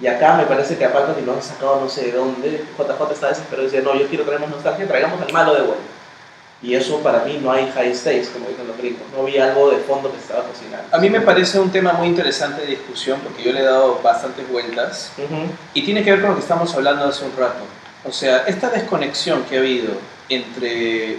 [0.00, 3.12] Y acá me parece que aparte ni lo han sacado no sé de dónde, JJ
[3.12, 5.84] está desesperado y dice, no, yo quiero traer más nostalgia, traigamos al malo de vuelta.
[6.62, 9.70] Y eso para mí no hay high stakes, como dicen los gringos, no había algo
[9.70, 10.84] de fondo que estaba cocinando.
[10.90, 14.00] A mí me parece un tema muy interesante de discusión porque yo le he dado
[14.02, 15.42] bastantes vueltas Ujú.
[15.74, 17.64] y tiene que ver con lo que estamos hablando hace un rato.
[18.04, 19.92] O sea, esta desconexión que ha habido
[20.28, 21.18] entre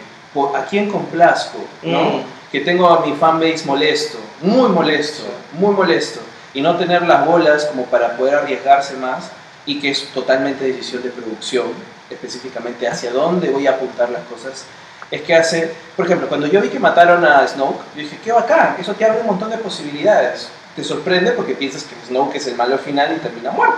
[0.53, 2.03] a quién complazco, ¿no?
[2.03, 2.23] Mm.
[2.51, 6.19] Que tengo a mi fanbase molesto, muy molesto, muy molesto,
[6.55, 9.25] y no tener las bolas como para poder arriesgarse más
[9.65, 11.67] y que es totalmente decisión de producción,
[12.09, 14.65] específicamente hacia dónde voy a apuntar las cosas.
[15.11, 18.31] Es que hace, por ejemplo, cuando yo vi que mataron a Snoke, yo dije, qué
[18.31, 20.47] bacán, eso te abre un montón de posibilidades.
[20.75, 23.77] te sorprende porque piensas que Snoke es el malo final y termina muerto.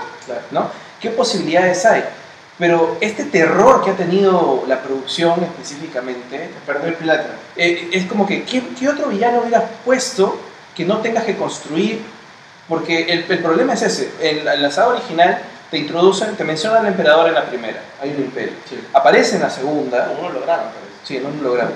[0.52, 0.70] ¿no?
[1.02, 2.04] ¿Qué posibilidades hay?
[2.58, 7.30] Pero este terror que ha tenido la producción específicamente, Perder plata.
[7.56, 10.40] eh, es como que, ¿qué, qué otro villano hubieras puesto
[10.76, 12.02] que no tengas que construir?
[12.68, 14.12] Porque el, el problema es ese.
[14.20, 15.40] En la, en la saga original
[15.72, 18.54] te introducen, te mencionan al emperador en la primera, hay un imperio.
[18.70, 18.80] Sí.
[18.94, 20.94] Aparece en la segunda, Un holograma, parece.
[21.04, 21.72] sí, en un holograma.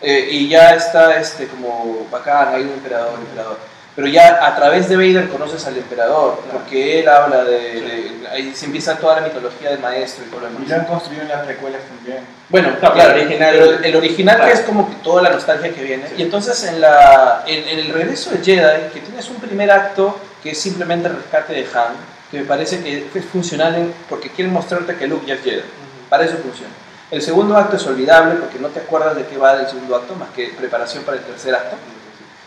[0.00, 3.58] Eh, y ya está este, como bacán, hay un emperador, emperador.
[3.96, 6.58] Pero ya a través de Vader conoces al emperador, Claro.
[6.58, 10.42] porque él habla de, de- Ahí se empieza toda la mitología del maestro y todo
[10.42, 10.68] lo Y demás.
[10.68, 12.24] lo han construido en las precuelas también.
[12.48, 14.52] Bueno, Claro, claro, el original- pero el original Claro.
[14.52, 16.06] es como que toda la nostalgia que viene.
[16.06, 16.14] Sí.
[16.18, 20.16] Y entonces en, la, en, en el regreso de Jedi, que tienes un primer acto
[20.44, 21.94] que es simplemente el rescate de Han,
[22.30, 25.62] que me parece que es funcional en- porque quieren mostrarte que Luke ya es Jedi.
[26.08, 26.72] Para eso funciona.
[27.10, 30.14] El segundo acto es olvidable porque no te acuerdas de qué va el segundo acto,
[30.14, 31.74] más que preparación para el tercer acto.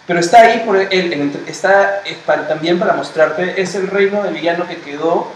[0.05, 4.21] Pero está ahí, por el, el- está es para- también para mostrarte, es el reino
[4.23, 5.31] de villano que quedó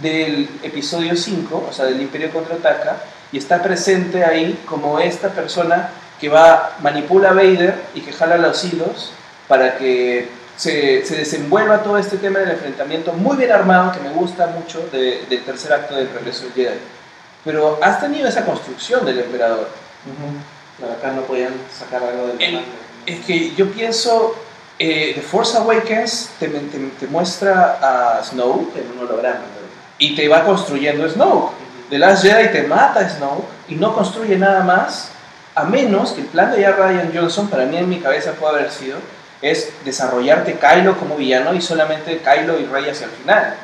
[0.00, 2.96] del episodio 5, o sea, del Imperio Contraataca,
[3.30, 5.90] y está presente ahí como esta persona
[6.20, 9.12] que va, manipula a Vader y que jala los hilos
[9.48, 14.10] para que se, se desenvuelva todo este tema del enfrentamiento muy bien armado, que me
[14.10, 16.78] gusta mucho de- del tercer acto del regreso del Jedi.
[17.44, 19.68] Pero has tenido esa construcción del emperador.
[20.78, 22.64] Claro, acá no podían sacar algo del El-.
[23.06, 24.34] Es que yo pienso,
[24.78, 26.60] eh, The Force Awakens te, te-
[27.00, 27.78] te muestra
[28.18, 29.40] a Snow En un holograma.
[29.98, 31.50] y te va construyendo Snow.
[31.90, 35.10] The Last Jedi te mata a Snow y no construye nada más,
[35.54, 38.54] a menos que el plan de ya Ryan Johnson, para mí en mi cabeza puede
[38.58, 38.98] haber sido,
[39.42, 43.54] es desarrollarte Kylo como villano y solamente Kylo y Rey hacia el final.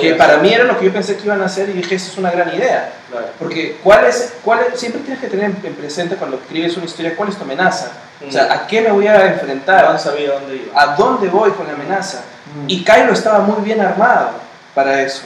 [0.00, 2.10] Que para mí era lo que yo pensé que iban a hacer y dije, eso
[2.12, 2.92] es una gran idea.
[3.10, 3.26] Claro.
[3.38, 7.16] Porque ¿cuál es, cuál es- siempre tienes que tener en presente cuando escribes una historia
[7.16, 7.88] cuál es tu amenaza.
[8.26, 9.98] O sea, ¿a qué me voy a No enfrentar?
[9.98, 10.78] sabía dónde iba.
[10.82, 12.18] ¿A dónde voy con la amenaza?
[12.54, 12.64] Mm.
[12.68, 14.30] Y Kylo estaba muy bien armado
[14.74, 15.22] para eso.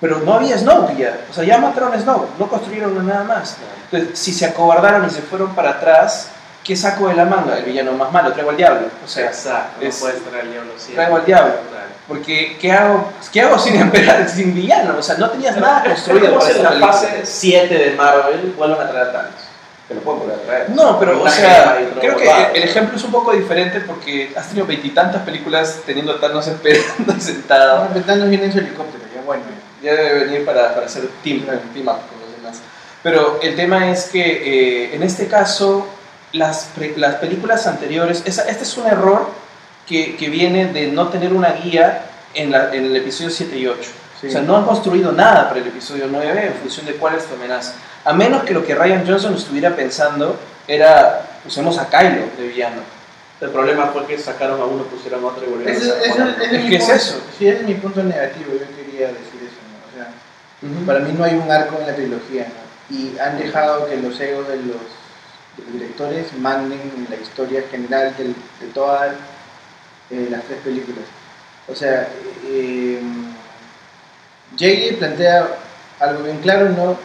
[0.00, 1.18] Pero no había Snoke ya.
[1.30, 3.56] O sea, ya mataron a Snoke, no construyeron nada más.
[3.90, 6.28] Entonces, si se acobardaron y se fueron para atrás,
[6.64, 7.58] ¿qué saco de la manga?
[7.58, 8.88] El villano más malo, traigo al diablo.
[9.04, 10.94] O sea, Exacto, no es- puedes traer al diablo siempre.
[10.96, 11.52] traigo al diablo.
[12.08, 14.96] Porque, ¿qué hago, ¿qué hago sin, emperador- sin villano?
[14.98, 16.92] O sea, no tenías nada construido para en la película.
[16.92, 19.32] fase 7 de Marvel vuelvan a traer a Thanos.
[19.86, 20.70] Que lo pueden volver a traer.
[20.70, 24.66] No, pero o sea, creo que el ejemplo es un poco diferente porque has tenido
[24.66, 27.76] veintitantas películas teniendo a Thanos esperando sentado.
[27.78, 29.42] Ahora Betano viene en su helicóptero, ya bueno.
[29.82, 32.60] Ya debe venir para, para hacer team, team up con los demás.
[33.02, 34.20] Pero el tema es que
[34.90, 35.86] eh, en este caso,
[36.32, 39.28] las, pre- las películas anteriores, esa- este es un error
[39.86, 42.04] que, que viene de no tener una guía
[42.34, 43.90] en, la- en el episodio 7 y 8.
[44.20, 44.26] Sí.
[44.28, 47.24] O sea, no han construido nada para el episodio 9 en función de cuál es
[47.26, 47.72] tu amenaza.
[48.04, 52.82] A menos que lo que Ryan Johnson estuviera pensando era, usemos a Kylo de villano.
[53.40, 56.28] El problema fue que sacaron a uno, pusieron a otro y volvieron Ese- a sacar.
[56.42, 57.20] ese Es mi que es eso.
[57.38, 59.56] Sí, ese es mi punto negativo, yo quería decir eso.
[59.64, 59.88] ¿no?
[59.88, 62.96] O sea, para mí no hay un arco en la trilogía ¿no?
[62.96, 64.76] y han dejado que los egos de los,
[65.58, 69.12] los directores manden en la historia general del- de, todas
[70.10, 71.04] eh, las tres películas.
[71.68, 72.08] O sea,
[72.46, 73.00] eh,
[74.58, 74.98] J.J.
[74.98, 75.48] plantea
[76.00, 76.96] algo bien claro, ¿no?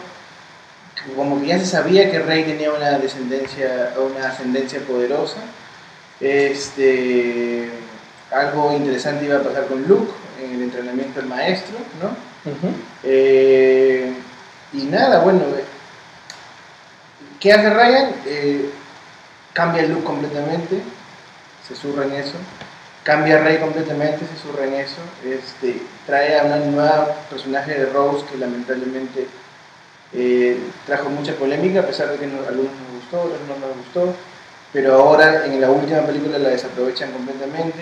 [1.14, 5.36] Como que ya se sabía que Rey tenía una descendencia, una ascendencia poderosa.
[6.20, 7.68] Este,
[8.32, 10.10] algo interesante iba a pasar con Luke
[10.42, 12.08] en el entrenamiento del maestro, ¿no?
[13.04, 14.12] Eh,
[14.72, 15.40] y nada, bueno,
[17.40, 18.14] ¿qué hace Ryan?
[18.26, 18.70] Eh,
[19.52, 20.80] cambia el look completamente,
[21.66, 22.34] se surra en eso.
[23.04, 24.96] Cambia a Rey completamente, se surra en eso.
[25.24, 29.26] Este, trae a una nueva personaje de Rose que lamentablemente
[30.12, 33.40] eh, trajo mucha polémica, a pesar de que no- a algunos nos gustó, a otros
[33.48, 34.14] no nos gustó.
[34.72, 37.78] Pero ahora en la última película la desaprovechan completamente.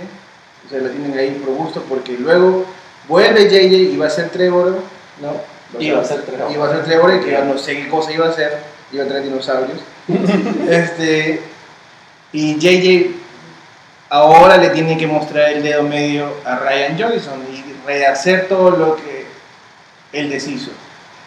[0.66, 2.64] O sea, la tienen ahí por gusto porque luego
[3.08, 4.78] vuelve JJ y va a ser Trevor,
[5.20, 5.80] ¿no?
[5.80, 6.52] Iba a ser Trevor.
[6.52, 8.58] Iba a ser Trevor, que iba- no sé qué cosa iba a hacer,
[8.94, 9.78] iba a traer dinosaurios.
[10.68, 11.40] este,
[12.32, 13.24] y JJ
[14.10, 18.96] ahora le tiene que mostrar el dedo medio a Ryan Johnson y rehacer todo lo
[18.96, 19.26] que
[20.12, 20.70] él deshizo.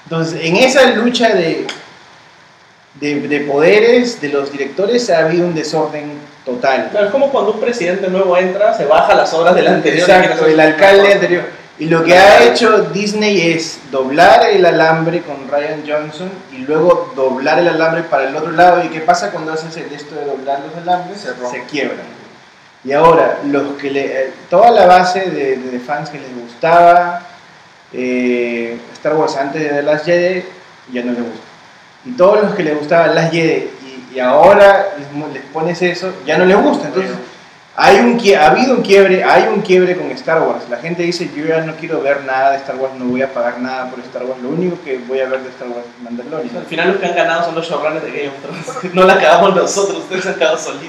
[0.05, 1.67] Entonces, en esa lucha de,
[2.95, 6.13] de, de poderes de los directores ha habido un desorden
[6.45, 6.87] total.
[6.91, 10.09] Claro, es como cuando un presidente nuevo entra, se baja las obras del anterior.
[10.09, 11.43] Exacto, el alcalde anterior.
[11.79, 17.13] Y lo que ha hecho Disney es doblar el alambre con Ryan Johnson y luego
[17.15, 18.83] doblar el alambre para el otro lado.
[18.83, 21.21] ¿Y qué pasa cuando haces esto de doblar los alambres?
[21.21, 21.63] Se rompe.
[21.69, 22.17] quiebran.
[22.83, 27.21] Y ahora, los que le, eh, toda la base de, de fans que les gustaba
[27.93, 30.43] eh, Star Wars antes de The Last Jedi,
[30.91, 31.45] ya no les gusta.
[32.05, 36.11] Y todos los que les gustaba Last Jedi y, y ahora les, les pones eso,
[36.25, 36.87] ya no les gusta.
[36.87, 37.11] Entonces,
[37.79, 40.63] Hay un, ha habido un quiebre, hay un quiebre con Star Wars.
[40.67, 43.31] La gente dice, yo ya no quiero ver nada de Star Wars, no voy a
[43.31, 44.41] pagar nada por Star Wars.
[44.41, 46.65] Lo único que voy a ver de Star Wars es Al Mandalorian.
[46.65, 48.93] final los que han ganado son los showrunners de Game of Thrones.
[48.95, 50.87] No la cagamos nosotros, ustedes han cagado solitos.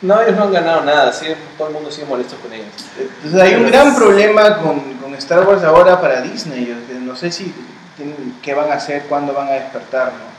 [0.00, 1.26] No, ellos no han ganado nada, sí,
[1.58, 2.68] todo el mundo sigue molesto con ellos.
[2.98, 6.64] Entonces hay un gran problema con, con Star Wars ahora para Disney.
[6.64, 7.52] Yo que no sé si
[7.98, 10.30] tienen- qué van a hacer, cuándo van a despertar, ¿no?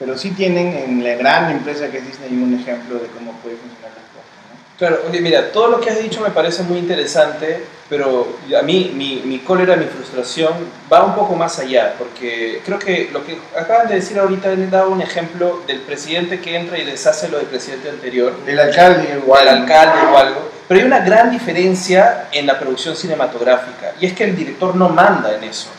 [0.00, 3.54] Pero sí tienen en la gran empresa que es Disney un ejemplo de cómo puede
[3.56, 4.07] funcionar ¿no?
[4.78, 8.92] Claro, oye, mira, todo lo que has dicho me parece muy interesante, pero a mí
[8.94, 10.52] mi, mi cólera, mi frustración
[10.92, 14.70] va un poco más allá, porque creo que lo que acaban de decir ahorita han
[14.70, 19.14] dado un ejemplo del presidente que entra y deshace lo del presidente anterior, El alcalde
[19.14, 19.48] o igual.
[19.48, 24.12] al alcalde o algo, pero hay una gran diferencia en la producción cinematográfica, y es
[24.12, 25.70] que el director no manda en eso,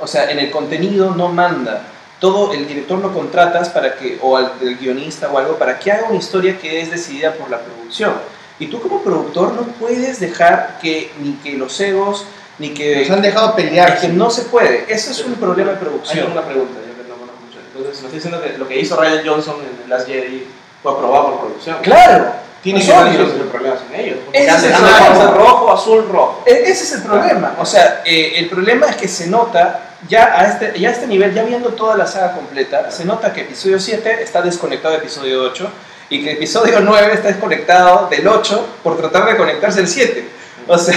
[0.00, 1.82] o sea, en el contenido no manda.
[2.18, 5.92] Todo el director lo contratas para que, o al el guionista o algo, para que
[5.92, 8.14] haga una historia que es decidida por la producción.
[8.58, 12.24] Y tú como productor no puedes dejar que ni que los egos,
[12.58, 13.00] ni que...
[13.02, 14.04] Nos han dejado es que pelear.
[14.14, 14.84] no se puede.
[14.88, 16.32] Eso es un problema de Hay producción.
[16.32, 17.58] una pregunta, yo que no conozco mucho.
[17.66, 20.46] Entonces, me estoy diciendo que lo que hizo Ryan Johnson en The Last Jedi
[20.82, 21.76] fue aprobado por producción.
[21.82, 22.32] Claro,
[22.62, 23.10] Tiene es que obvio.
[23.22, 24.18] Ese es el problema sin ellos.
[24.32, 25.30] Ese es el problema.
[25.36, 26.42] rojo, azul, rojo.
[26.44, 27.54] E- Ese es el problema.
[27.60, 31.06] O sea, eh, el problema es que se nota, ya a, este, ya a este
[31.06, 34.98] nivel, ya viendo toda la saga completa, se nota que episodio 7 está desconectado de
[34.98, 35.70] episodio 8
[36.10, 40.28] y que episodio 9 está desconectado del 8 por tratar de conectarse al 7.
[40.66, 40.94] O sea,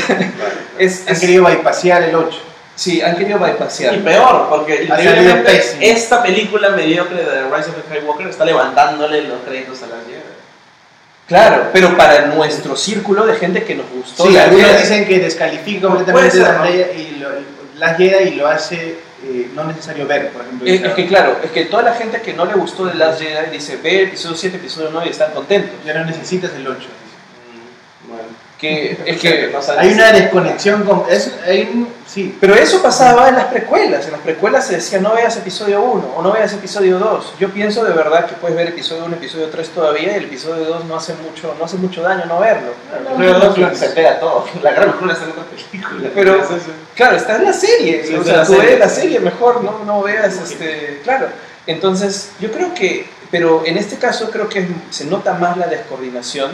[0.77, 2.37] es, Han es- querido bypassear el 8.
[2.75, 3.95] sí, han querido bypassear.
[3.95, 9.39] Y peor, porque increíblemente esta película mediocre de Rise of the Skywalker está levantándole los
[9.45, 10.19] créditos a las Jedi.
[11.27, 15.87] Claro, pero para nuestro círculo de gente que nos gustó Sí, algunos dicen que descalifica
[15.87, 16.65] completamente ser, las ¿no?
[16.69, 17.29] Y lo,
[17.77, 20.67] las Jedi y lo hace eh, no necesario ver, por ejemplo.
[20.67, 23.21] Es, es que claro, es que toda la gente que no le gustó The Last
[23.21, 25.75] Jedi dice, ve episodio 7, episodio 9 y están contentos.
[25.85, 26.87] ya no necesitas el 8.
[28.07, 28.23] Bueno.
[28.61, 31.03] Que, es que, no Hay una desconexión con...
[31.09, 34.05] Es, hay un- sí, pero eso pasaba en las precuelas.
[34.05, 37.33] En las precuelas se decía, no veas episodio 1 o no veas episodio 2.
[37.39, 40.63] Yo pienso de verdad que puedes ver episodio 1, episodio 3 todavía y el episodio
[40.65, 42.73] 2 no hace mucho, no hace mucho daño no verlo.
[43.17, 44.45] Pero no, se pega todo.
[44.61, 46.09] La gran locura está en otra película.
[46.13, 46.57] Pero- eso.
[46.93, 48.05] Claro, está en la serie.
[48.05, 48.69] Sí, o sea, en la tú serie.
[48.69, 51.01] ves la serie mejor, no, no veas este.
[51.03, 51.29] Claro.
[51.65, 53.09] Entonces, yo creo que.
[53.31, 56.51] Pero en este caso creo que se nota más la descoordinación.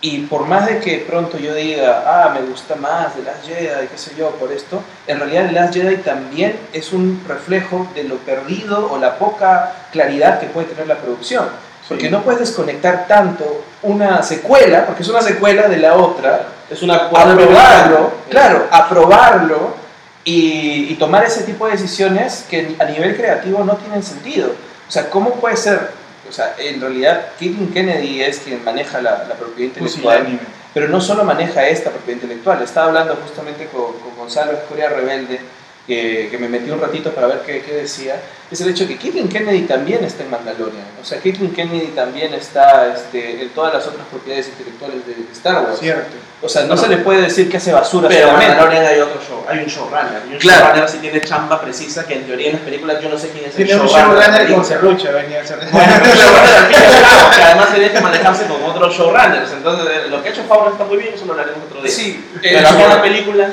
[0.00, 3.88] Y por más de que pronto yo diga, ah, me gusta más de Last Jedi,
[3.88, 8.16] qué sé yo, por esto, en realidad Last Jedi también es un reflejo de lo
[8.18, 11.46] perdido o la poca claridad que puede tener la producción.
[11.88, 12.10] Porque Sí.
[12.10, 16.94] no puedes desconectar tanto una secuela, porque es una secuela de la otra, Es una
[16.96, 19.74] aprobarlo, claro, aprobarlo
[20.22, 24.52] y, y tomar ese tipo de decisiones que a nivel creativo no tienen sentido.
[24.86, 25.90] O sea, ¿cómo puede ser?
[26.28, 30.38] O sea, en realidad, Kathleen Kennedy es quien maneja la, la propiedad intelectual,
[30.74, 32.62] pero no solo maneja esta propiedad intelectual.
[32.62, 35.40] Estaba hablando justamente con, con Gonzalo Escoria Rebelde,
[35.86, 38.20] que, que me metí un ratito para ver qué, qué decía.
[38.50, 40.84] Es el hecho de que Kathleen Kennedy también está en Mandalorian.
[41.00, 45.64] O sea, Kathleen Kennedy también está este, en todas las otras propiedades intelectuales de Star
[45.64, 45.78] Wars.
[45.80, 46.14] Cierto.
[46.40, 48.34] O sea, no se le puede decir que hace basura Pero en.
[48.36, 50.22] Mandalorian hay otro show, hay un showrunner.
[50.30, 50.66] Y un Claro.
[50.66, 53.44] showrunner sí tiene chamba precisa que en teoría en las películas yo no sé quién
[53.46, 54.22] es el Tiene un showrunner.
[54.22, 55.58] showrunner con serrucha, venía a ser...
[55.72, 56.70] Bueno, un showrunner
[57.02, 59.50] cabo, que además tiene que manejarse con otros showrunners.
[59.50, 61.90] Entonces, eh, lo que ha hecho Fabro está muy bien, eso lo hablaremos otro día.
[61.90, 63.50] Sí, Pero eh, acá en la película,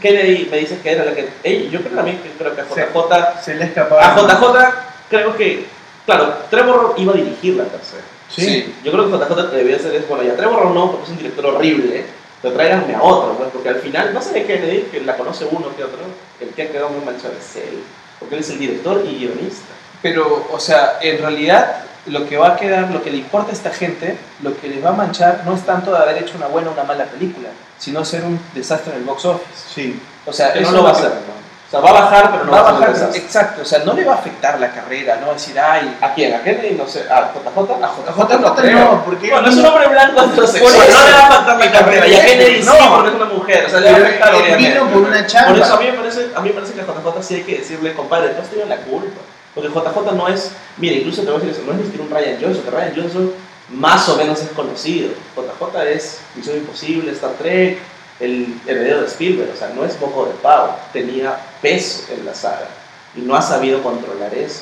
[0.00, 1.28] Kennedy me dice que era la que.
[1.42, 2.70] Ey, yo creo también que creo que a Sí.
[2.94, 3.42] JJ.
[3.44, 4.14] Se le escapaba.
[4.14, 4.74] A JJ,
[5.10, 5.66] creo que.
[6.06, 8.02] Claro, Trevor iba a dirigir la tercera.
[8.30, 8.74] Sí.
[8.84, 11.46] Yo creo que JJ debía hacer es, bueno, ya Trevor no, porque es un director
[11.46, 12.04] horrible,
[12.42, 15.46] pero tráiganme a otro, pues, porque al final, no sé de Kennedy, que la conoce
[15.50, 15.98] uno que otro,
[16.40, 17.82] el que ha quedado muy manchado es él,
[18.18, 19.74] porque él es el director y guionista.
[20.02, 23.54] Pero, o sea, en realidad lo que va a quedar, lo que le importa a
[23.54, 26.46] esta gente, lo que les va a manchar no es tanto de haber hecho una
[26.46, 29.74] buena o una mala película, sino ser un desastre en el box office.
[29.74, 30.00] Sí.
[30.24, 31.37] O sea, Que eso no lo va a hacer, ¿no?
[31.68, 33.20] O sea, va a bajar, pero no va a bajar, desastre.
[33.20, 36.32] exacto, o sea, no le va a afectar la carrera, no decir, ay, ¿A quién?
[36.34, 36.74] ¿A Kennedy?
[36.76, 37.04] No sé.
[37.10, 37.58] ¿A JJ?
[37.84, 38.78] a JJ JJ creo.
[38.78, 39.30] no, porque...
[39.30, 42.08] Bueno, es un hombre blanco heterosexual, no le va a afectar la carrera.
[42.08, 42.94] Y a Kennedy sí, No.
[42.96, 44.80] porque es una mujer, o sea, le va a afectar obviamente.
[44.80, 45.48] por una chamba.
[45.50, 47.42] Por eso a mí, me parece, a mí me parece que a JJ sí hay
[47.42, 49.20] que decirle, compadre, tú has tenido la culpa.
[49.54, 52.04] Porque JJ no es, mira, incluso te voy a decir eso, no es ni siquiera
[52.04, 53.32] un Ryan Johnson, que Ryan Johnson
[53.74, 55.10] más o menos es conocido.
[55.36, 57.78] JJ es Misión Imposible, Star Trek,
[58.20, 62.34] el heredero de Spielberg, o sea, no es moco de pavo, tenía peso en la
[62.34, 62.66] saga
[63.14, 64.60] y no ha sabido controlar eso.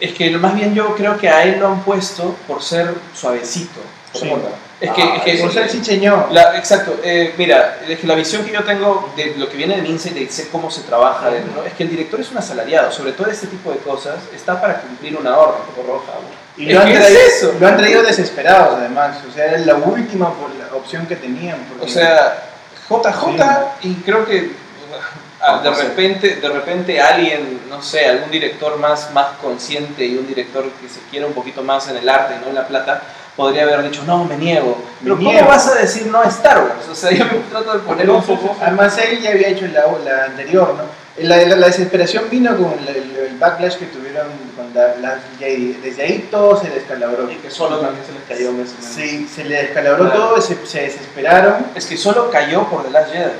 [0.00, 3.80] Es que más bien yo creo que a él lo han puesto por ser suavecito.
[4.12, 4.30] Sí.
[4.80, 6.26] Es que, Ah, es que Por ser chicheño.
[6.30, 9.76] La- exacto, eh, mira, es que la visión que yo tengo de lo que viene
[9.76, 11.64] de Mince y de sé cómo se trabaja, ¿no?
[11.64, 14.80] es que el director es un asalariado, sobre todo este tipo de cosas, está para
[14.80, 15.62] cumplir una orden.
[15.86, 16.12] Roja.
[16.56, 17.54] Y lo han, es traído, eso.
[17.58, 21.56] lo han traído desesperados además, o sea, era la última por la opción que tenían.
[21.68, 22.42] porque- O sea,
[22.88, 24.52] JJ y creo que
[25.44, 30.26] ah, de repente, de repente alguien, no sé, algún director más, más consciente y un
[30.26, 33.02] director que se quiera un poquito más en el arte, no en la plata,
[33.36, 34.76] podría haber dicho, no, me niego.
[35.00, 35.48] Me Pero ¿cómo niego.
[35.48, 36.88] vas a decir no a Star Wars?
[36.90, 38.56] O sea, yo me trato de poner un poco...
[38.60, 41.04] Además él ya había hecho la, la anterior, ¿no?
[41.16, 44.26] La, la- la desesperación vino con el, el- el backlash que tuvieron
[44.56, 45.74] con la, la Jedi.
[45.82, 47.30] Desde ahí todo se descalabró.
[47.30, 48.94] Y que solo también se les cayó mes o menos.
[48.94, 50.20] Sí, se le descalabró Claro.
[50.30, 51.66] todo, se, se desesperaron.
[51.76, 53.30] Es que solo cayó por The Last Jedi.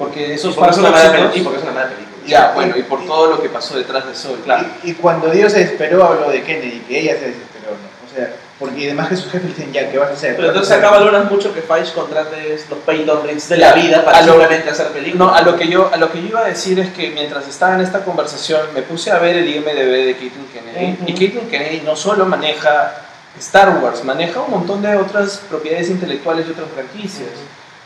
[0.00, 2.16] Porque esos Y porque es una mala y porque es una mala película.
[2.26, 4.66] Ya, bueno, y por todo lo que pasó detrás de eso, claro.
[4.82, 8.10] Y, y cuando Dios se desesperó, habló de Kennedy, que ella se desesperó, ¿no?
[8.10, 10.36] O sea, porque además que sus jefes dicen, ya, ¿qué vas a hacer?
[10.36, 14.18] Pero entonces acá valoras mucho que Feige contrate los Peyton Reeds de la vida para
[14.18, 15.18] A lo- simplemente hacer películas.
[15.28, 17.46] No, a lo, que yo, a lo que yo iba a decir es que mientras
[17.46, 20.92] estaba en esta conversación me puse a ver el IMDB de Caitlin Kennedy.
[20.94, 21.04] Ujú.
[21.08, 22.94] Y Caitlin Kennedy no solo maneja
[23.38, 27.28] Star Wars, maneja un montón de otras propiedades intelectuales y otras franquicias.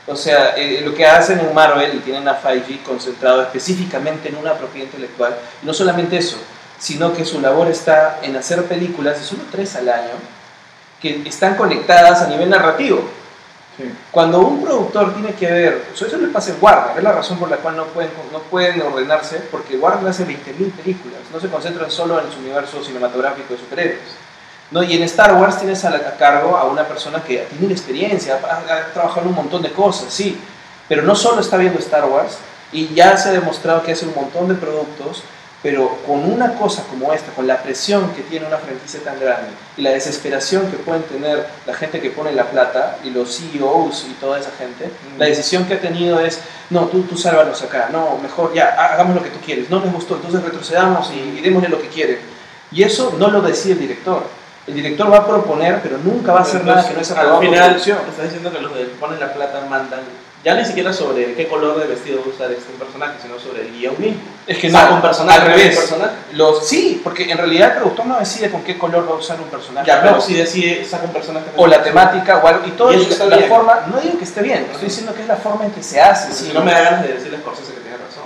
[0.06, 4.36] O sea, eh, lo que hacen en Marvel y tienen a 5G concentrado específicamente en
[4.36, 5.34] una propiedad intelectual.
[5.62, 6.36] Y no solamente eso,
[6.78, 10.12] sino que su labor está en hacer películas, de solo tres al año,
[11.00, 13.02] que están conectadas a nivel narrativo.
[13.78, 13.84] Sí.
[14.10, 17.38] Cuando un productor tiene que ver, eso eso le pasa en Warner, es la razón
[17.38, 21.48] por la cual no pueden, no pueden ordenarse, porque Warner hace 20.000 películas, no se
[21.48, 24.23] concentran solo en su universo cinematográfico de superhéroes.
[24.70, 24.82] ¿No?
[24.82, 27.74] Y en Star Wars tienes a, la- a cargo a una persona que tiene una
[27.74, 30.38] experiencia, ha, ha trabajado en un montón de cosas, sí,
[30.88, 32.36] pero no solo está viendo Star Wars,
[32.72, 35.22] y ya se ha demostrado que hace un montón de productos,
[35.62, 39.48] pero con una cosa como esta, con la presión que tiene una franquicia tan grande
[39.78, 44.04] y la desesperación que pueden tener la gente que pone la plata y los CEOs
[44.10, 47.88] y toda esa gente, la decisión que ha tenido es, no, tú, tú sálvanos acá,
[47.90, 51.38] no, mejor ya, ha- hagamos lo que tú quieres, no les gustó, entonces retrocedamos y,
[51.38, 52.18] y démosle lo que quieren.
[52.70, 54.22] Y eso no lo decide el director.
[54.66, 57.26] El director va a proponer, pero nunca va a hacer nada que no sea al
[57.26, 57.98] aprobado por final, producción.
[58.08, 60.00] estás diciendo que los que ponen la plata mandan,
[60.42, 63.62] ya ni siquiera sobre qué color de vestido va a usar este personaje, sino sobre
[63.62, 64.20] el guion mismo.
[64.46, 65.76] Es que no, un personaje, al revés.
[65.76, 66.12] personaje.
[66.32, 69.38] Los, sí, porque en realidad el productor no decide con qué color va a usar
[69.40, 69.86] un personaje.
[69.86, 70.20] Ya, no.
[70.20, 71.46] si decide, saca un personaje.
[71.56, 73.48] o la temática o algo, y todo Y eso está la bien.
[73.48, 76.00] forma, no digo que esté bien, estoy diciendo que es la forma en que se
[76.00, 76.32] hace.
[76.32, 78.24] Si no me da ganas de decirle a Scorsese que tiene razón.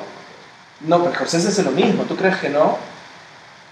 [0.80, 2.78] No, pero Scorsese hace lo mismo, ¿tú crees que no?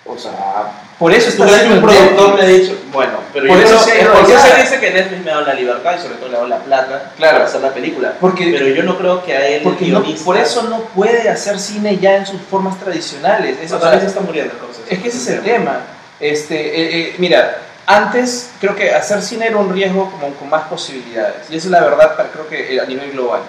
[0.04, 3.64] O sea, Por eso está que un productor me ha dicho, bueno, pero Por yo
[3.66, 4.62] eso creo- Scorsese rodeada.
[4.62, 6.58] dice que Netflix me ha dado la libertad y sobre todo le ha dado la
[6.60, 7.34] plata Claro.
[7.34, 8.14] para hacer la película.
[8.18, 11.58] Porque, Pero yo no creo que a él, porque no- por eso no puede hacer
[11.58, 13.58] cine ya en sus formas tradicionales.
[13.58, 14.94] Es, eso también se está muriendo Scorsese.
[14.94, 15.80] es que ese es el tema.
[16.18, 20.62] Este, eh, eh, mira, antes creo que hacer cine era un riesgo como con más
[20.66, 21.50] posibilidades.
[21.50, 23.42] Y esa es la verdad para, creo que eh, a nivel global.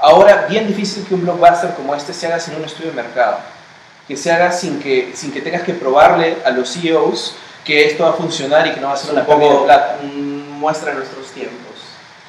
[0.00, 3.38] Ahora, bien difícil que un blockbuster como este se haga sin un estudio de mercado.
[4.08, 8.04] Que se haga sin que, sin que tengas que probarle a los CEOs que esto
[8.04, 9.98] va a funcionar y que no va a ser un una pérdida de poco plata.
[10.02, 11.58] muestra nuestros tiempos.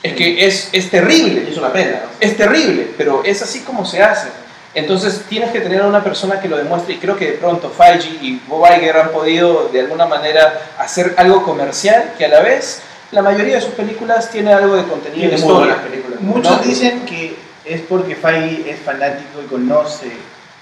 [0.04, 1.48] Es que es, es terrible.
[1.50, 2.02] Es una pena.
[2.04, 2.10] ¿no?
[2.20, 4.28] Es terrible, pero es así como se hace.
[4.76, 7.70] Entonces tienes que tener a una persona que lo demuestre y creo que de pronto
[7.70, 12.42] Feige y Bob Iger han podido de alguna manera hacer algo comercial que a la
[12.42, 15.74] vez la mayoría de sus películas tiene algo de contenido Tiene de muy historia.
[15.74, 16.22] buenas películas.
[16.22, 16.64] Muchos ¿no?
[16.64, 20.12] dicen que es porque Feige es fanático y conoce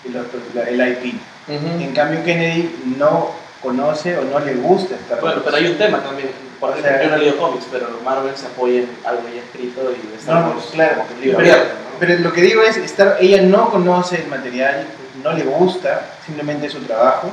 [0.06, 1.16] el, el IP.
[1.48, 1.84] Ujú.
[1.84, 3.32] En cambio, Kennedy no
[3.62, 5.22] conoce o no le gusta Star Wars.
[5.22, 6.30] Bueno, pero hay un tema también.
[6.60, 9.24] Por ejemplo, O sea, yo no he leído cómics, pero Marvel se apoya en algo
[9.34, 11.04] ya escrito y Star No, Wars claro.
[11.22, 12.00] Pero, abierto, ¿no?
[12.00, 14.88] pero lo que digo es, Star, ella no conoce el material,
[15.24, 17.32] no le gusta, simplemente su trabajo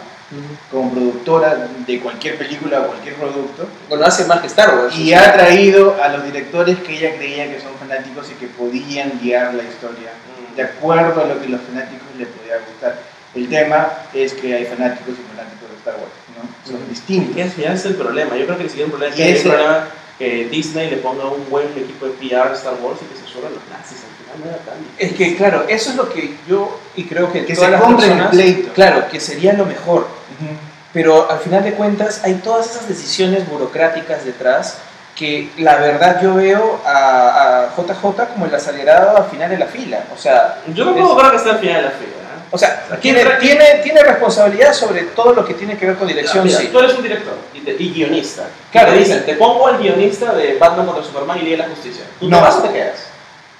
[0.70, 3.68] como productora de cualquier película o cualquier producto.
[3.88, 4.96] Bueno, hace más que Star Wars.
[4.96, 9.12] Y ha traído a los directores que ella creía que son fanáticos y que podían
[9.22, 10.10] guiar la historia.
[10.56, 12.98] De acuerdo a lo que los fanáticos les podía gustar.
[13.34, 16.70] El tema es que hay fanáticos y fanáticos de Star Wars, ¿no?
[16.70, 17.36] Son Y distintos.
[17.36, 18.36] ese ya es el problema.
[18.36, 19.88] Yo creo que el siguiente problema es que ese- problema
[20.18, 23.26] que Disney le ponga un buen equipo de PR a Star Wars y que se
[23.32, 23.98] suban los nazis.
[24.04, 27.32] Al final no era tan Es que, claro, eso es lo que yo y creo
[27.32, 28.72] que, Que todas se las el personas, pleito.
[28.72, 30.02] claro, que sería lo mejor.
[30.02, 30.50] Ujú.
[30.92, 34.78] Pero al final de cuentas hay todas esas decisiones burocráticas detrás
[35.14, 39.66] que la verdad yo veo a, a JJ como el acelerado al final de la
[39.66, 40.00] fila.
[40.14, 42.08] O sea, Yo no puedo creer que esté al final de la fila.
[42.10, 42.14] ¿eh?
[42.50, 45.96] o sea Aquí tiene, entra- tiene, tiene responsabilidad sobre todo lo que tiene que ver
[45.96, 46.68] con dirección, Mira, sí.
[46.68, 48.42] Tú eres un director y, te- y guionista.
[48.70, 51.56] Claro, Claro, te y- dicen, te pongo al guionista de Batman contra Superman y Liga
[51.58, 52.04] de la Justicia.
[52.20, 52.36] ¿Tú No.
[52.38, 53.06] te vas o te quedas?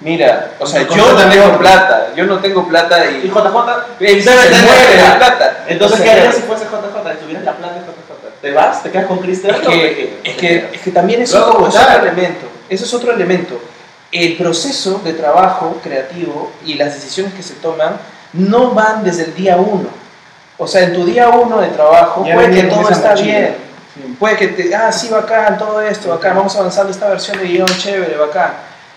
[0.00, 3.30] Mira, o sea, yo no tengo plata, yo no tengo plata Y y...
[3.30, 3.36] JJ
[3.98, 5.16] se tener muere de plata.
[5.18, 5.64] plata.
[5.68, 7.12] Entonces, O ¿qué sea, harías si fuese JJ?
[7.12, 8.03] Si tuvieras la plata de JJ.
[8.44, 8.82] ¿Te vas?
[8.82, 11.22] ¿Te quedas con Chris Es Terrio te que, es, ¿O te que, es que también
[11.22, 12.46] es Luego otro, es elemento.
[12.68, 13.58] Eso es otro elemento.
[14.12, 17.96] El proceso de trabajo creativo y las decisiones que se toman
[18.34, 19.88] no van desde el día uno.
[20.58, 23.38] O sea, en tu día uno de trabajo Ya puede que todo está mochila.
[23.38, 23.54] bien.
[23.94, 24.16] Sí.
[24.20, 27.66] Puede que te, ah, sí, bacán, todo esto, bacán, vamos avanzando esta versión de guion,
[27.78, 28.52] chévere, bacán.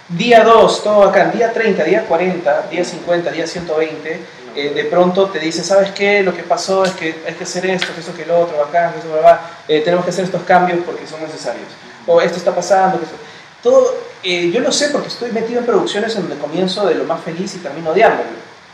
[0.10, 4.20] Día 2, todo bacán, día 30, día 40, día 50, día 120,
[4.60, 6.24] eh, de pronto te dice, ¿sabes qué?
[6.24, 8.91] Lo que pasó es que hay que hacer esto, que esto, que lo otro, bacán,
[8.93, 11.68] que eso, bla, bla, eh, tenemos que hacer estos cambios porque son necesarios.
[12.05, 13.18] O esto está pasando, que esto-
[13.64, 13.93] Todo,
[14.24, 17.22] eh, yo lo sé porque estoy metido en producciones en donde comienzo de lo más
[17.22, 18.30] feliz y termino odiándolo.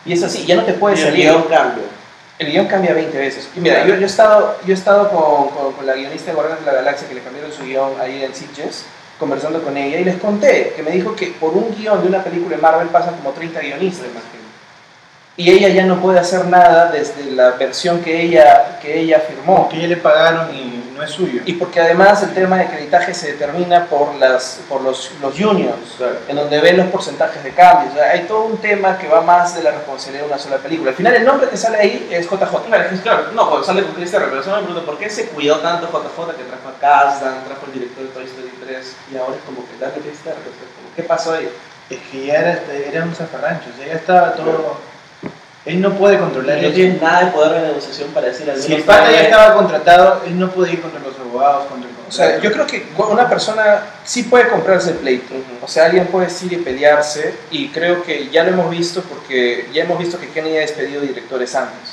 [0.05, 1.23] Y es así, ya no te puedes Y el salir.
[1.29, 1.83] guion cambia.
[2.37, 3.47] El guion cambia 20 veces.
[3.55, 6.35] Y mira, yo, yo he estado, yo he estado con, con- con la guionista de
[6.35, 8.83] Guardianes de la Galaxia que le cambiaron su guion ahí en Sitges,
[9.17, 12.23] conversando con ella, y les conté que me dijo que por un guion de una
[12.23, 14.07] película de Marvel pasan como 30 guionistas.
[15.35, 19.67] Y ella ya no puede hacer nada desde la versión que ella, que ella firmó.
[19.69, 21.41] Que ya le pagaron y no es suyo.
[21.45, 25.95] Y porque además el tema de creditaje se determina por, las, por los, los juniors,
[25.97, 26.17] Claro.
[26.27, 27.89] en donde ven los porcentajes de cambio.
[27.91, 30.57] O sea, hay todo un tema que va más de la responsabilidad de una sola
[30.57, 30.91] película.
[30.91, 32.65] Al final el nombre que sale ahí es JJ.
[32.67, 35.29] Claro, claro, no, cuando sale con Chris Terry, pero solo me pregunto, ¿por qué se
[35.29, 39.17] cuidó tanto JJ que trajo a Kazdan, trajo al director de Toy Story 3 y
[39.17, 40.37] ahora es como que darle Chris Terry?
[40.37, 41.49] O sea, como, ¿Qué pasó ahí?
[41.89, 44.92] Es que ya era, era un zafarrancho, o sea, ya estaba todo...
[45.65, 46.75] Él no puede controlar No eso.
[46.75, 49.23] tiene nada de poder de negociación para decir al Si menos el pata ya dame-
[49.23, 52.67] estaba contratado, él no puede ir contra los abogados, contra el O sea, yo creo
[52.67, 55.33] que una persona sí puede comprarse el pleito.
[55.33, 55.65] Ujú.
[55.65, 59.69] O sea, alguien puede ir y pelearse y creo que ya lo hemos visto porque
[59.73, 61.91] ya hemos visto que Kennedy ha despedido directores antes.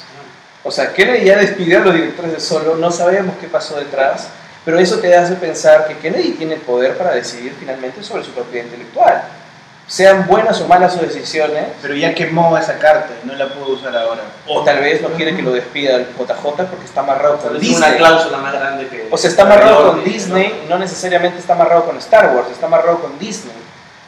[0.65, 4.29] O sea, Kennedy ya despidió a los directores de solo, no sabemos qué pasó detrás,
[4.65, 8.33] pero eso te hace pensar que Kennedy tiene el poder para decidir finalmente sobre su
[8.33, 9.23] propiedad intelectual.
[9.87, 13.97] Sean buenas o malas sus decisiones, Pero ya quemó esa carta no la pudo usar
[13.97, 14.21] ahora.
[14.47, 17.63] o tal vez no quiere que lo despida el JJ porque está amarrado con vez
[17.63, 17.99] una Disney.
[17.99, 19.09] cláusula más grande que.
[19.11, 23.01] O sea, está amarrado con Disney no necesariamente está amarrado con Star Wars, está amarrado
[23.01, 23.55] con Disney.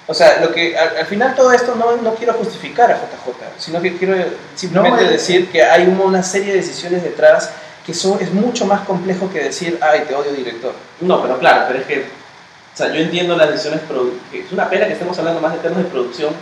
[0.07, 3.35] O sea, lo que al, al final todo esto no, no quiero justificar a JJ,
[3.59, 4.15] sino que quiero
[4.55, 5.13] simplemente No, eh.
[5.13, 7.51] decir que hay una, una serie de decisiones detrás
[7.85, 10.73] que son, es mucho más complejo que decir, ay, te odio director.
[11.01, 12.22] No, pero claro, pero es que.
[12.73, 13.81] O sea, yo entiendo las decisiones.
[14.33, 16.33] Es una pena que estemos hablando más de temas de producción.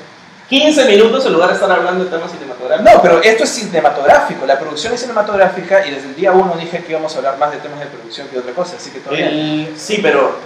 [0.49, 2.93] 15 minutos en lugar de estar hablando de temas cinematográficos.
[2.93, 6.83] No, pero esto es cinematográfico, la producción es cinematográfica y desde el día uno dije
[6.83, 9.01] que íbamos a hablar más de temas de producción que de otra cosa, así que.
[9.17, 10.39] El- sí, pero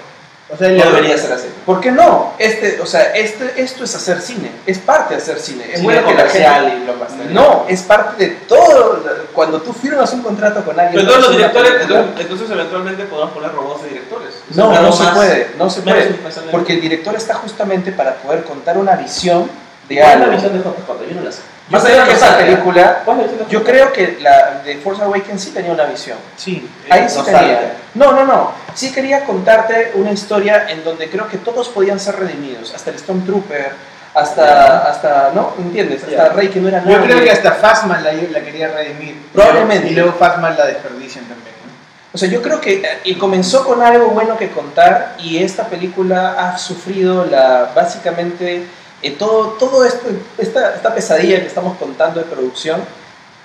[0.51, 1.47] O sea, no debería ser así.
[1.65, 2.35] ¿Por qué no?
[2.39, 5.65] Este, o sea, este, esto es hacer cine, es parte de hacer cine.
[5.65, 6.77] Es Cine bueno que la comercial gente...
[6.77, 7.31] y blockbuster.
[7.31, 9.03] No, es parte de todo.
[9.33, 10.97] Cuando tú firmas un contrato con alguien...
[10.97, 14.35] Pero todos los una directores, entonces, entonces eventualmente podemos poner robots de directores.
[14.51, 16.15] No, es no algo se más- puede, no se puede.
[16.53, 19.51] Porque el director está justamente para poder contar una visión
[19.89, 20.27] de ¿Cuál es algo.
[20.27, 21.09] la visión de JJ?
[21.09, 21.41] Yo no la sé.
[21.71, 23.03] Yo allá creo de esa película...
[23.05, 25.85] ¿Cuál es la visión de Yo creo que la de Force Awakens sí tenía una
[25.85, 26.19] visión.
[26.37, 26.69] Sí.
[26.91, 27.77] Ahí sí tenía.
[27.95, 28.53] No, no, no.
[28.75, 32.75] Sí quería contarte una historia en donde creo que todos podían ser redimidos.
[32.75, 33.73] Hasta el Stormtrooper,
[34.15, 35.55] hasta, hasta ¿no?
[35.59, 36.03] ¿Entiendes?
[36.03, 36.29] Hasta Ya.
[36.31, 37.07] Rey que no era Yo nadie.
[37.09, 39.17] creo que hasta Fasma la, la quería redimir.
[39.33, 39.89] Probablemente.
[39.89, 41.55] Y luego Fasma la desperdician también.
[41.65, 41.73] ¿no?
[42.13, 45.65] O sea, yo creo que eh, y comenzó con algo bueno que contar y esta
[45.69, 48.67] película ha sufrido la básicamente
[49.05, 52.83] eh, todo todo esto esta, esta pesadilla que estamos contando de producción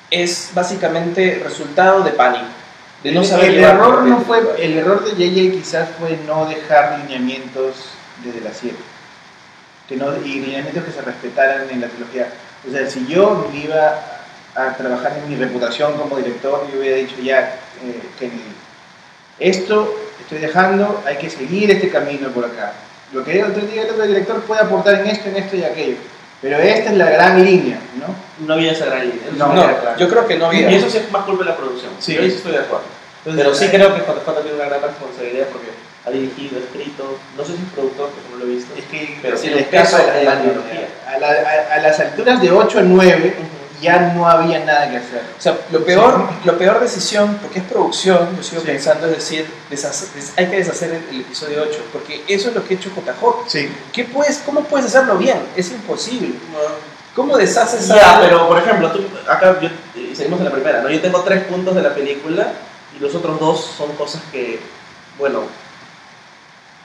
[0.10, 2.46] es básicamente resultado de pánico,
[3.04, 6.18] de no el, saber el llevar error no fue el error de JJ quizás fue
[6.26, 7.76] no dejar lineamientos
[8.24, 8.74] desde la 7
[9.90, 12.32] que no y lineamientos que se respetaran en la trilogía.
[12.66, 14.00] O sea si yo me iba
[14.56, 18.56] a trabajar en mi reputación como director yo hubiera dicho ya eh, Kennedy
[19.40, 22.72] esto estoy dejando hay que seguir este camino por acá
[23.14, 25.98] lo que el otro director puede aportar en esto en esto y aquello
[26.42, 28.46] pero esta es la gran línea ¿no?
[28.48, 29.22] No había esa gran línea.
[29.38, 29.98] No, No, claro.
[29.98, 30.72] yo creo que no había.
[30.72, 31.92] Y eso sí es más culpa de la producción.
[32.00, 32.14] Sí.
[32.16, 32.86] Yo estoy de acuerdo.
[33.26, 35.68] Entonces, Pero sí creo que JJ tiene una gran responsabilidad porque
[36.06, 38.74] ha dirigido, escrito, no sé si es productor, porque no lo he visto.
[38.78, 40.88] Es que Pero les el escapa de la la tecnología.
[41.06, 43.34] A, la- a- a las alturas de 8 a 9
[43.82, 45.22] ya no había nada que hacer.
[45.38, 48.68] O sea, lo peor, lo peor decisión, porque es producción, yo sigo Sí.
[48.68, 49.46] pensando, es decir,
[50.38, 53.50] hay que deshacer el, el episodio 8, porque eso es lo que ha hecho JJ.
[53.50, 53.72] Sí.
[53.94, 55.40] ¿Qué puedes, ¿Cómo puedes hacerlo bien?
[55.56, 56.34] Es imposible.
[57.16, 59.70] ¿Cómo deshaces Ya, pero por ejemplo, tú, acá yo,
[60.00, 60.90] y seguimos en la primera, ¿no?
[60.90, 62.54] Yo tengo tres puntos de la película
[62.96, 64.60] y los otros dos son cosas que,
[65.18, 65.42] bueno,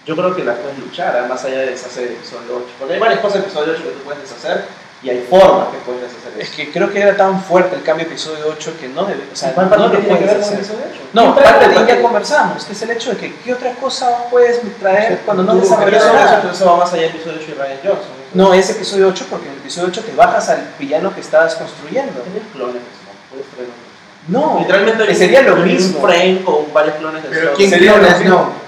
[0.07, 1.27] yo creo que las puedes luchar, ¿ah?
[1.29, 2.67] más allá de deshacer el episodio 8.
[2.79, 4.65] Porque hay varias cosas del episodio 8 que tú puedes deshacer
[5.03, 6.57] y hay formas que puedes deshacer Es eso.
[6.57, 9.37] que creo que era tan fuerte el cambio de episodio 8 que no debe, o
[9.37, 10.59] sea, ¿Cuál no lo que puedes ver con el hacer.
[10.59, 11.01] episodio 8?
[11.13, 12.03] No, ¿Quién trae parte de ya parte?
[12.03, 16.03] conversamos, que es el hecho de que qué otra cosa puedes traer cuando no desarrollas
[16.03, 16.39] eso, nada.
[16.39, 18.25] eso, eso va más allá del episodio 8 y Ryan Johnson.
[18.35, 21.55] No, es episodio 8 porque en el episodio 8 te bajas al villano que estabas
[21.55, 22.21] construyendo.
[22.23, 23.13] Tienes clones, ¿no?
[23.31, 23.85] Puedes traer otros.
[24.27, 26.01] No, Literalmente que sería lo un mismo.
[26.01, 27.69] frame con varios clones de Pero ¿quién.
[27.71, 28.29] Sería mismo.
[28.31, 28.64] No.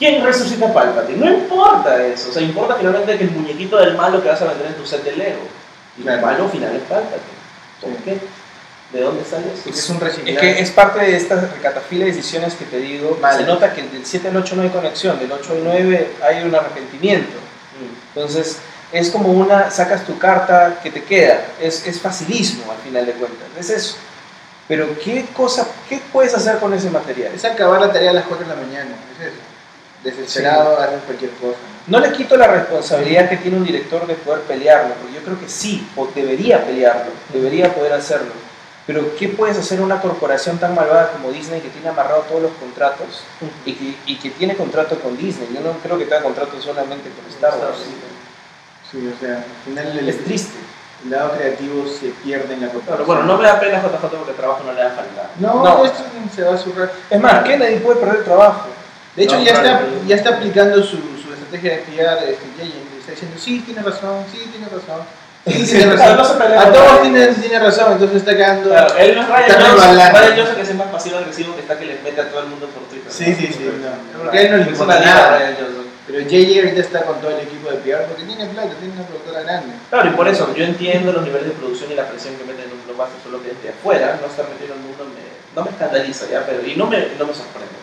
[0.00, 1.18] ¿Quién resucita a Palpatine?
[1.18, 2.30] No importa eso.
[2.30, 4.86] O sea, importa finalmente que el muñequito del malo que vas a meter en tu
[4.86, 5.42] set de Lego.
[5.98, 6.18] Y Claro.
[6.18, 7.40] el malo final es Palpatine.
[7.82, 8.18] ¿Por qué?
[8.94, 9.44] ¿De dónde sale?
[9.62, 13.18] Porque es un Es que es parte de esta recatafila de decisiones que te digo.
[13.20, 13.44] Vale.
[13.44, 16.44] Se nota que del 7 al 8 no hay conexión, del 8 al 9 hay
[16.44, 17.36] un arrepentimiento.
[17.38, 18.18] Mm.
[18.18, 18.56] Entonces,
[18.92, 21.44] es como una, sacas tu carta que te queda.
[21.60, 23.46] Es, es facilismo al final de cuentas.
[23.58, 23.96] Es eso.
[24.66, 27.32] Pero, ¿qué cosa, qué puedes hacer con ese material?
[27.34, 29.49] Es acabar la tarea a las 4 de la mañana, es eso.
[30.04, 31.58] Desesperado, haces cualquier cosa.
[31.86, 35.38] No le quito la responsabilidad que tiene un director de poder pelearlo, porque yo creo
[35.38, 38.32] que sí, o debería pelearlo, debería poder hacerlo.
[38.86, 42.52] Pero ¿qué puedes hacer una corporación tan malvada como Disney que tiene amarrado todos los
[42.52, 43.22] contratos
[43.64, 45.48] y que, y que tiene contrato con Disney?
[45.54, 47.78] Yo no creo que tenga contrato solamente con Star Wars.
[48.90, 50.58] Sí, o sea, al final el, Es triste.
[51.04, 53.06] el lado creativo se pierde en la Pero corporación.
[53.06, 55.30] bueno, no me da pena JJ porque trabajo no le da falta.
[55.38, 55.84] No, No.
[55.84, 56.02] esto
[56.34, 56.90] se va a surrar.
[57.10, 58.66] Es más, Kennedy puede perder trabajo.
[59.20, 62.24] De hecho, No, ya, claro, está, ya está aplicando su, su estrategia de PR.
[62.24, 62.72] Este, J.J.
[63.00, 65.04] está diciendo, sí, tiene razón, sí, tiene razón.
[65.46, 66.24] Sí, tiene no razón.
[66.24, 68.70] se pelea A todos tiene, tiene razón, entonces está quedando.
[68.70, 70.56] Claro, él no es Ryan Johnson.
[70.56, 72.66] que es el más pasivo agresivo que está que le mete a todo el mundo
[72.68, 73.12] por Twitter.
[73.12, 74.22] Sí, sí, sí, no.
[74.22, 75.36] Porque a él no le importa nada.
[75.36, 75.84] Ryan Johnson.
[76.06, 76.60] Pero J.J.
[76.60, 79.74] ahorita está con todo el equipo de PR porque tiene plata, tiene una productora grande.
[79.90, 82.64] Claro, y por eso yo entiendo los niveles de producción y la presión que meten
[82.64, 85.60] en un blockbuster, solo que desde afuera, no estar metido en el mundo, me, no
[85.62, 87.79] me escandaliza ya, pero, y no me, no me sorprende.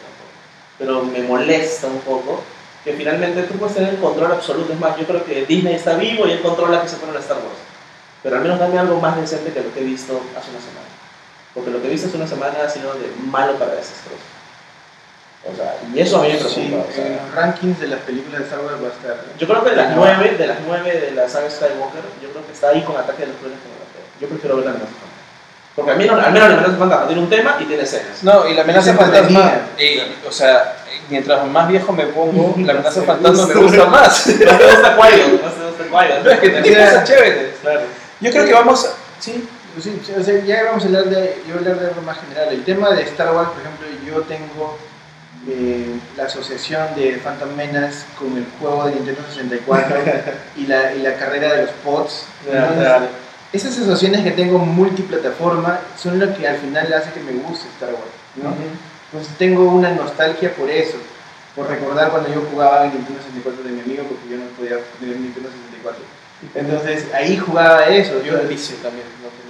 [0.77, 2.41] Pero me molesta un poco
[2.83, 4.71] que finalmente tú puedes tener el control absoluto.
[4.71, 7.19] Es más, yo creo que Disney está vivo y él controla que se pone a
[7.19, 7.59] Star Wars.
[8.23, 10.87] Pero al menos dame algo más decente que lo que he visto hace una semana.
[11.53, 14.23] Porque lo que he visto hace una semana ha sido de malo para desastroso.
[15.45, 16.55] O sea, y eso a mí me preocupa.
[16.55, 19.25] Sí, o sea, en los rankings de las películas de Star Wars va a estar.
[19.37, 22.45] yo creo que de las nueve, de las nueve de la saga Skywalker, yo creo
[22.45, 23.87] que está ahí con Ataque de los Clones como la.
[24.19, 25.06] Yo prefiero ver la amenaza fantasma.
[25.77, 28.23] Porque al menos, al menos la amenaza fantasma tiene un tema y tiene escenas.
[28.23, 30.75] No, y la amenaza fantasma, eh, o sea,
[31.07, 34.27] mientras más viejo me pongo, la amenaza fantasma me gusta más.
[34.27, 36.19] No te gusta Qui-Gon, no te gusta.
[36.23, 37.55] No, es que tiene cosas chéveres.
[37.61, 37.81] Claro.
[38.19, 39.21] Yo creo que vamos a...
[39.21, 39.47] Sí,
[39.79, 42.01] Sí, sí, o sea, ya vamos a hablar de, yo voy a hablar de algo
[42.01, 42.51] más general.
[42.51, 44.75] El tema de Star Wars, por ejemplo, yo tengo
[45.47, 49.97] eh, la asociación de Phantom Menace con el juego de Nintendo 64
[50.57, 52.25] y la, y la carrera de los pods.
[52.47, 53.07] Entonces, ya.
[53.53, 57.91] Esas asociaciones que tengo multiplataforma son lo que al final hace que me guste Star
[57.91, 58.05] Wars.
[58.43, 58.53] ¿no?
[59.11, 60.97] Entonces tengo una nostalgia por eso,
[61.55, 64.77] por recordar cuando yo jugaba en Nintendo 64 de mi amigo, porque yo no podía
[64.99, 66.03] tener Nintendo 64.
[66.55, 68.21] Entonces ahí jugaba eso.
[68.21, 69.05] yo el vicio también.
[69.23, 69.47] no tenía.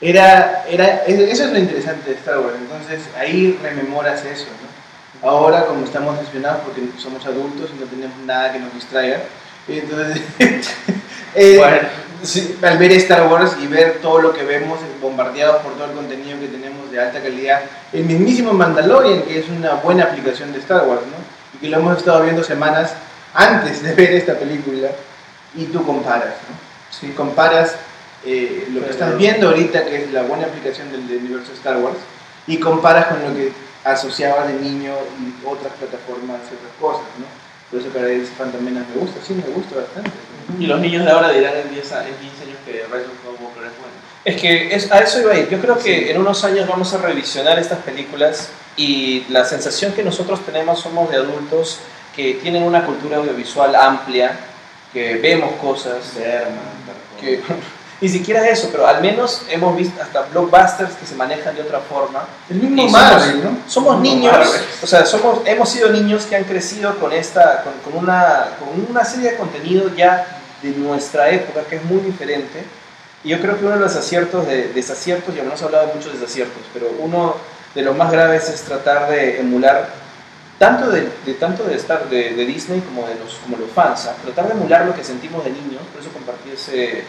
[0.00, 5.28] Era, era, eso es lo interesante de Star Wars, entonces ahí rememoras eso, ¿no?
[5.28, 9.20] Ahora como estamos decepcionados porque somos adultos y no tenemos nada que nos distraiga,
[9.68, 10.20] entonces
[11.34, 12.03] eh, Bueno.
[12.24, 15.92] Sí, al ver Star Wars y ver todo lo que vemos bombardeados por todo el
[15.92, 17.62] contenido que tenemos de alta calidad,
[17.92, 21.16] el mismísimo Mandalorian, que es una buena aplicación de Star Wars, ¿no?
[21.56, 22.94] Y que lo hemos estado viendo semanas
[23.34, 24.88] antes de ver esta película,
[25.54, 26.98] y tú comparas, ¿no?
[26.98, 27.76] Si comparas
[28.24, 31.76] eh, lo que estás viendo ahorita, que es la buena aplicación del, del universo Star
[31.78, 31.98] Wars,
[32.46, 33.52] y comparas con lo que
[33.84, 37.43] asociabas de niño y otras plataformas y otras cosas, ¿no?
[37.74, 40.10] Por eso cada vez Phantom Menace me gusta, sí, me gusta bastante.
[40.60, 43.18] Y los niños de ahora dirán en 10 a- en 15 años que Rise of
[43.18, 43.94] Skywalker es bueno.
[44.24, 45.48] Es que es, a eso iba a ir.
[45.48, 50.04] Yo creo que en unos años vamos a revisionar estas películas y la sensación que
[50.04, 51.78] nosotros tenemos somos de adultos
[52.14, 54.38] que tienen una cultura audiovisual amplia,
[54.92, 56.12] que vemos cosas,
[57.20, 57.40] que
[58.04, 61.80] ni siquiera eso, pero al menos hemos visto hasta blockbusters que se manejan de otra
[61.80, 62.26] forma.
[62.50, 63.56] El mismo Marvel, ¿no?
[63.66, 64.60] Somos niños, Marvel.
[64.82, 68.90] o sea, somos, hemos sido niños que han crecido con esta, con, con una, con
[68.90, 70.26] una serie de contenido ya
[70.62, 72.62] de nuestra época que es muy diferente.
[73.24, 76.12] Y yo creo que uno de los aciertos, de, desaciertos, ya hemos hablado de muchos
[76.12, 77.36] desaciertos, pero uno
[77.74, 79.88] de los más graves es tratar de emular
[80.58, 84.08] tanto de, de tanto de estar de, de Disney como de los como los fans,
[84.08, 84.14] ¿ah?
[84.22, 87.02] tratar de emular lo que sentimos de niños, por eso compartí ese,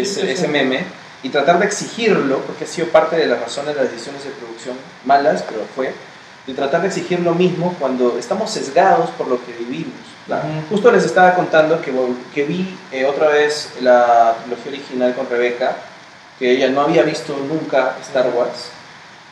[0.00, 0.84] ese, ese meme,
[1.22, 4.30] y tratar de exigirlo, porque ha sido parte de las razones de las decisiones de
[4.30, 5.92] producción malas, pero fue,
[6.46, 9.92] de tratar de exigir lo mismo cuando estamos sesgados por lo que vivimos.
[10.26, 10.44] ¿verdad?
[10.44, 10.68] Ujú.
[10.70, 11.92] Justo les estaba contando que,
[12.34, 15.76] que vi eh, otra vez la trilogía original con Rebeca,
[16.38, 18.70] que ella no había visto nunca Star Wars,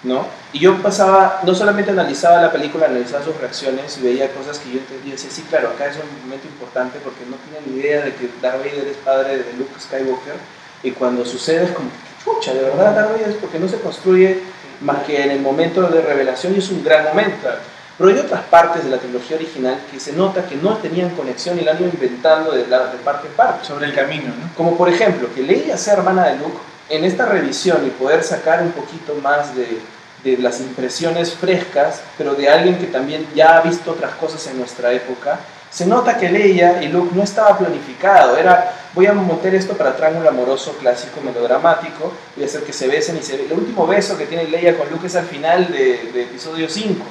[0.03, 0.27] ¿no?
[0.53, 4.71] Y yo pasaba, no solamente analizaba la película, analizaba sus reacciones y veía cosas que
[4.73, 8.15] yo entendía decía, sí, claro, acá es un momento importante porque no tienen idea de
[8.15, 10.37] que Darth Vader es padre de Luke Skywalker
[10.83, 11.91] y cuando sucede es como,
[12.25, 14.41] chucha, de verdad Vader es porque no se construye
[14.81, 17.49] más que en el momento de revelación y es un gran momento.
[17.97, 21.59] Pero hay otras partes de la trilogía original que se nota que no tenían conexión
[21.59, 23.67] y la han ido inventando de, de parte en parte.
[23.67, 24.55] Sobre el camino, ¿no?
[24.57, 26.59] Como por ejemplo, que Leia sea hermana de Luke,
[26.89, 29.81] en esta revisión y poder sacar un poquito más de,
[30.23, 34.59] de las impresiones frescas, pero de alguien que también ya ha visto otras cosas en
[34.59, 35.41] nuestra época,
[35.71, 39.95] se nota que Leia y Luke no estaba planificado, era voy a meter esto para
[39.95, 44.17] triángulo amoroso clásico melodramático, voy a hacer que se besen y se El último beso
[44.17, 47.05] que tiene Leia con Luke es al final de, de episodio 5.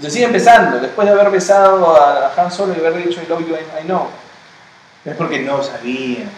[0.00, 3.40] Se sigue empezando, después de haber besado a Han Solo y haber dicho I love
[3.46, 4.08] you, I, I know.
[5.04, 6.28] Es porque no sabían.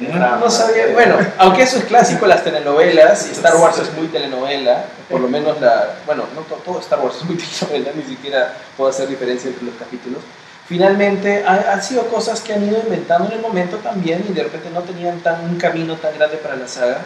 [0.00, 4.08] No, no sabía, bueno, aunque eso es clásico, las telenovelas, y Star Wars es muy
[4.08, 8.02] telenovela, por lo menos la, bueno, no to- todo Star Wars es muy telenovela, ni
[8.02, 10.18] siquiera puedo hacer diferencia entre los capítulos.
[10.66, 14.44] Finalmente, ha- han sido cosas que han ido inventando en el momento también y de
[14.44, 16.98] repente no tenían tan, un camino tan grande para la saga,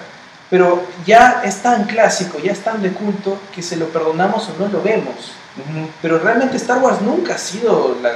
[0.49, 4.53] pero ya es tan clásico, ya es tan de culto que se lo perdonamos o
[4.63, 5.33] no lo vemos.
[6.01, 8.13] Pero realmente Star Wars nunca ha sido la,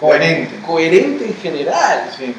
[0.00, 0.56] Coherente.
[0.66, 2.10] coherente en general.
[2.18, 2.34] Sí.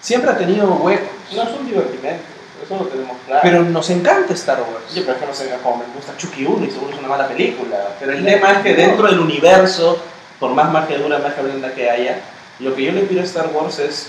[0.00, 1.08] Siempre ha tenido huecos.
[1.36, 2.22] No es un divertimento,
[2.64, 3.40] eso lo tenemos claro.
[3.42, 4.94] Pero nos encanta Star Wars.
[4.94, 7.76] Yo prefiero ser como me gusta Chucky 1 y seguro es una mala película.
[8.00, 9.98] Pero el tema es que dentro del universo,
[10.42, 12.18] por más magia dura, magia blanda que haya,
[12.58, 14.08] lo que yo le pido a Star Wars es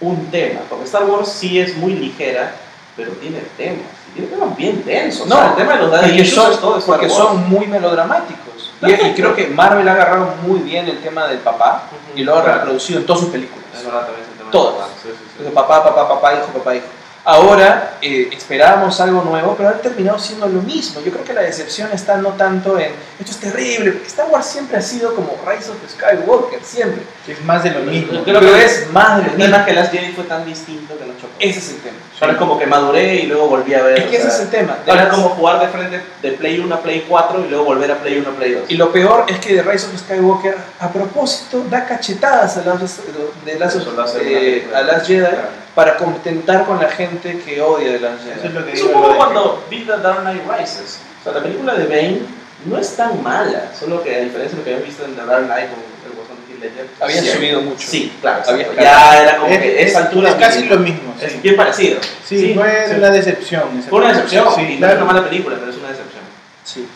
[0.00, 0.60] un tema.
[0.70, 2.54] Porque Star Wars sí es muy ligera,
[2.96, 3.84] pero tiene temas.
[4.08, 5.26] Y tiene temas bien densos.
[5.26, 7.18] No, o sea, el tema de los daddy son, es todo Star porque Wars.
[7.18, 8.72] son muy melodramáticos.
[8.80, 11.82] Y, y creo que Marvel ha agarrado muy bien el tema del papá
[12.14, 13.66] y lo ha reproducido en todas sus películas.
[13.76, 14.72] Es verdad, también es el tema de Todas.
[14.72, 15.24] los dados, sí, sí, sí.
[15.32, 16.86] Entonces, papá, papá, papá, hijo, papá, hijo.
[17.28, 21.00] Ahora eh, esperábamos algo nuevo, pero ha terminado siendo lo mismo.
[21.00, 24.46] Yo creo que la decepción está no tanto en esto es terrible, porque Star Wars
[24.46, 27.02] siempre ha sido como Rise of Skywalker, siempre.
[27.26, 28.12] Es más de lo mismo.
[28.12, 29.64] Yo creo pero que es más de lo mismo.
[29.64, 31.32] que Last Jedi fue tan distinto que no chocó.
[31.40, 31.96] Ese es el tema.
[32.20, 33.98] Pero es como que maduré y luego volví a ver.
[33.98, 34.78] Es que ese es el tema.
[34.86, 37.90] Ahora es como jugar de frente de Play 1 a Play 4 y luego volver
[37.90, 38.62] a Play 1 a Play 2.
[38.68, 43.00] Y lo peor es que The Rise of Skywalker, a propósito, da cachetadas a las,
[43.44, 45.65] de las, a las Jedi Claro.
[45.76, 48.92] Para contentar con la gente que odia de las Eso es lo que Es un
[48.94, 50.98] poco cuando vi The Dark Knight Rises.
[51.20, 52.20] O sea, la película de Bane
[52.64, 55.24] no es tan mala, solo que a diferencia de lo que habían visto en The
[55.26, 55.78] Dark Knight con
[56.10, 57.86] el Guasón de Heath Ledger, Había sí, subido mucho.
[57.86, 58.42] Sí, claro.
[58.48, 60.74] Había ya era como Es, que es- esa altura es casi mismo.
[60.74, 61.14] lo mismo.
[61.20, 62.00] Sí, Es bien parecido.
[62.24, 62.94] Sí, fue sí.
[62.96, 63.62] una decepción.
[63.88, 64.46] Fue una decepción.
[64.56, 64.96] Sí, y no es claro.
[65.04, 66.22] una mala película, pero es una decepción.
[66.64, 66.88] Sí.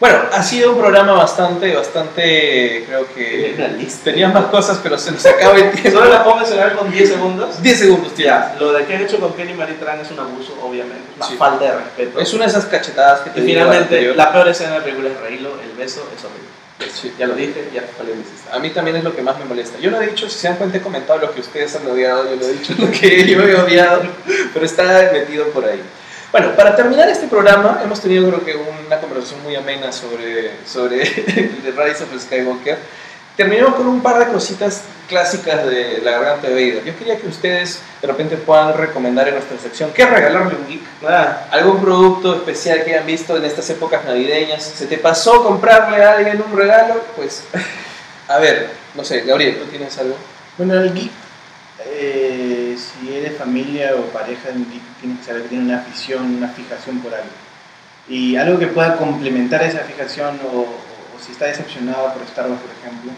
[0.00, 3.54] Bueno, ha sido un programa bastante, bastante, creo que...
[3.56, 4.04] Una lista.
[4.04, 5.98] Tenía más cosas, pero se nos acaba el tiempo.
[5.98, 7.60] Solo la puedo mencionar con 10 segundos.
[7.60, 8.26] 10 segundos, tío.
[8.26, 11.02] Ya, lo de que han hecho con Kenny Maritran es un abuso, obviamente.
[11.16, 11.34] Una Sí.
[11.36, 12.20] falta de respeto.
[12.20, 15.08] Es una de esas cachetadas que te Y finalmente, la peor escena de la película
[15.08, 16.48] es reírlo, el beso es horrible.
[16.94, 17.12] Sí.
[17.18, 18.56] Ya lo dije, ya sistema.
[18.56, 19.80] A mí también es lo que más me molesta.
[19.80, 22.30] Yo no he dicho, si se dan cuenta, he comentado lo que ustedes han odiado,
[22.30, 24.02] yo lo he dicho lo que yo he odiado,
[24.54, 25.82] pero está metido por ahí.
[26.30, 30.98] Bueno, para terminar este programa, hemos tenido creo que una conversación muy amena sobre, sobre
[31.06, 32.76] The Rise of Skywalker.
[33.34, 36.84] Terminamos con un par de cositas clásicas de la garganta de Vader.
[36.84, 40.82] Yo quería que ustedes de repente puedan recomendar en nuestra sección qué regalarle un geek.
[41.08, 44.62] Ah, ¿Algún producto especial que hayan visto en estas épocas navideñas?
[44.62, 47.00] ¿Se te pasó comprarle a alguien un regalo?
[47.16, 47.42] Pues,
[48.28, 50.16] a ver, no sé, Gabriel, ¿tú tienes algo?
[50.58, 51.10] Bueno, el geek,
[51.86, 52.17] eh,
[53.18, 54.48] eres familia o pareja
[55.00, 57.26] tienes que saber que tiene una afición, una fijación por algo.
[58.08, 60.66] Y algo que pueda complementar esa fijación o, o-
[61.24, 63.10] si está decepcionado por Star Wars, por ejemplo.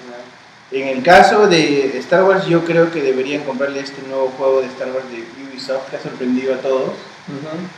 [0.73, 4.69] En el caso de Star Wars, yo creo que deberían comprarle este nuevo juego de
[4.69, 6.91] Star Wars de Ubisoft que ha sorprendido a todos.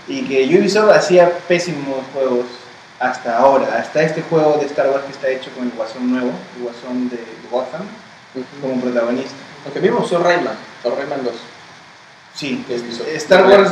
[0.09, 2.47] Y que Ubisoft hacía pésimos juegos
[3.01, 6.31] hasta ahora, hasta este juego de Star Wars que está hecho con el Guasón nuevo,
[6.57, 7.19] el Guasón de
[7.51, 7.83] Gotham,
[8.61, 9.35] como protagonista.
[9.65, 10.55] Aunque a mí me gustó Rayman,
[10.85, 11.35] o Rayman 2.
[12.35, 13.09] Sí, Es Ubisoft.
[13.09, 13.71] Star Wars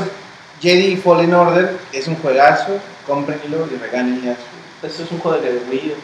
[0.61, 4.87] Jedi Fallen Order es un juegazo, cómprenlo y regálenle a su...
[4.87, 5.95] Esto es un juego de Wii.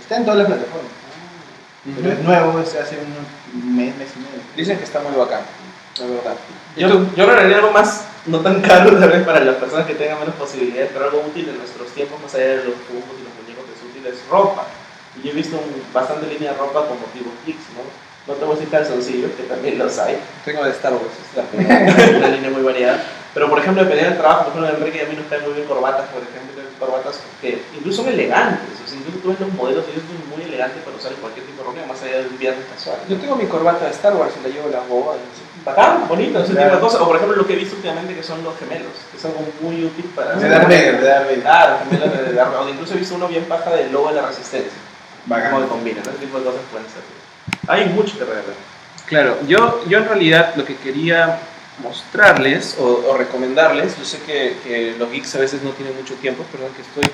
[0.00, 0.90] Está en todas las plataformas,
[1.96, 4.40] pero es nuevo, es hace un mes, mes y medio.
[4.56, 5.40] Dicen que está muy bacán,
[6.00, 6.34] la verdad.
[6.76, 10.20] Yo, yo regalaría algo más, no tan caro tal vez para las personas que tengan
[10.20, 13.34] menos posibilidades, pero algo útil en nuestros tiempos, más allá de los cubos y los
[13.42, 14.64] muñecos, que es útil, es ropa.
[15.20, 17.84] Y yo he visto un- bastante línea de ropa con motivos geeks, ¿no?
[18.28, 21.16] No te voy a decir calzoncillos, que también los hay, Tengo de Star Wars.
[22.16, 23.02] una línea muy variada.
[23.32, 25.54] Pero por ejemplo, dependiendo del trabajo, por ejemplo, Enrique y a mí nos caen muy
[25.54, 28.68] bien corbatas, por ejemplo, corbatas que incluso son elegantes.
[28.84, 31.46] O sea, incluso tú ves los modelos ellos son muy elegantes para usar en cualquier
[31.46, 32.98] tipo de reunión, más allá de un viernes casual.
[33.08, 35.16] Yo tengo mi corbata de Star Wars y la llevo las bodas.
[35.64, 37.00] Bacán, bonito, ese tipo de cosas.
[37.00, 39.40] O por ejemplo, lo que he visto últimamente que son los gemelos, que es algo
[39.60, 40.36] muy útil para.
[40.36, 41.40] De Darth Vader, de Darth Vader.
[41.40, 42.74] Claro, gemelos de Darth Vader.
[42.74, 44.78] Incluso he visto uno bien paja del logo de la resistencia.
[45.26, 45.52] Bacán.
[45.52, 46.10] Cómo combina, ¿no?
[46.10, 47.17] ese tipo de cosas pueden ser.
[47.66, 48.54] Hay mucho que regalar.
[49.06, 51.38] Claro, yo, yo en realidad lo que quería
[51.82, 56.14] mostrarles o, o recomendarles, yo sé que, que los geeks a veces no tienen mucho
[56.14, 57.04] tiempo, perdón que estoy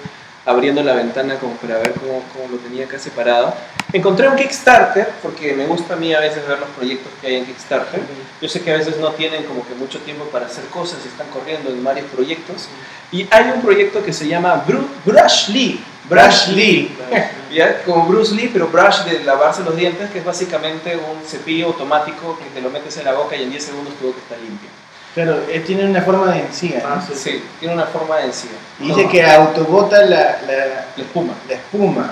[0.47, 3.55] abriendo la ventana como para ver cómo, cómo lo tenía acá separado.
[3.93, 7.37] Encontré un Kickstarter, porque me gusta a mí a veces ver los proyectos que hay
[7.37, 8.01] en Kickstarter.
[8.43, 11.09] Yo sé que a veces no tienen como que mucho tiempo para hacer cosas y
[11.09, 12.68] están corriendo en varios proyectos.
[13.11, 15.78] Y hay un proyecto que se llama Bru- Brush League.
[16.09, 16.94] Brush Lee.
[17.52, 17.82] ¿ya?
[17.84, 22.38] Como Bruce Lee, pero brush de lavarse los dientes, que es básicamente un cepillo automático
[22.38, 24.68] que te lo metes en la boca y en 10 segundos tu boca está limpia.
[25.14, 26.80] Claro, él tiene una forma de encía.
[26.82, 26.94] ¿no?
[26.96, 28.50] Ah, Sí, tiene una forma de encía.
[28.80, 30.57] Y dice que autobota la, la,
[30.96, 31.34] La espuma.
[31.48, 32.11] la espuma.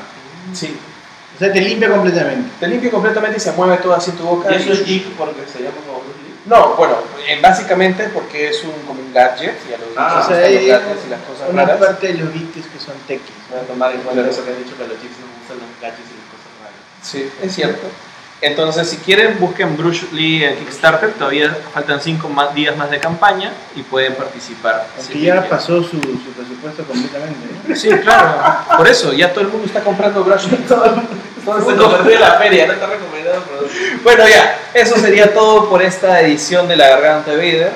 [0.54, 0.76] Sí.
[1.34, 2.48] O sea, te limpia completamente.
[2.60, 4.52] Te limpia completamente y se mueve todo así en tu boca.
[4.52, 5.74] Y eso y- es geek porque se llama.
[6.46, 6.94] No, bueno,
[7.28, 10.66] eh, básicamente porque es un, como un gadget, ya lo Ah, dijimos, o sea, los
[10.66, 11.78] gadgets y las cosas una raras.
[11.86, 13.30] parte de los geeks que son techies.
[13.50, 15.56] Voy a tomar en cuenta eso que han dicho que a los chicos les gustan
[15.62, 16.82] los gadgets y las cosas raras.
[17.02, 17.86] Sí, es cierto.
[18.40, 21.12] Entonces, si quieren, busquen Bruce Lee en Kickstarter.
[21.12, 24.88] Todavía faltan 5 días más de campaña y pueden participar.
[24.98, 25.48] Aunque si ya quieren.
[25.48, 27.38] pasó su, su presupuesto completamente.
[27.68, 27.76] ¿eh?
[27.76, 28.76] Sí, claro.
[28.76, 30.56] Por eso, ya todo el mundo está comprando Bruce Lee.
[30.68, 31.10] Todo el mundo-
[31.44, 33.06] todo el Se mundo- la feria, no está producto.
[34.02, 37.72] Bueno, ya, eso sería todo por esta edición de La Garganta de Vader.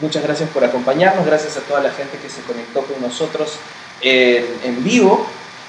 [0.00, 3.54] Muchas gracias por acompañarnos, gracias a toda la gente que se conectó con nosotros
[4.00, 5.26] en, en vivo.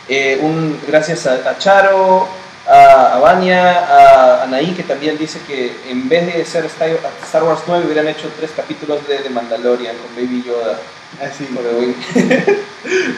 [0.08, 2.28] Eh, un, gracias a, a Charo,
[2.68, 7.62] a, a Vania, a Anaí, que también dice que en vez de ser Star, Wars
[7.66, 10.80] 9 hubieran hecho tres capítulos de, de Mandalorian con Baby Yoda.
[11.24, 11.48] Así.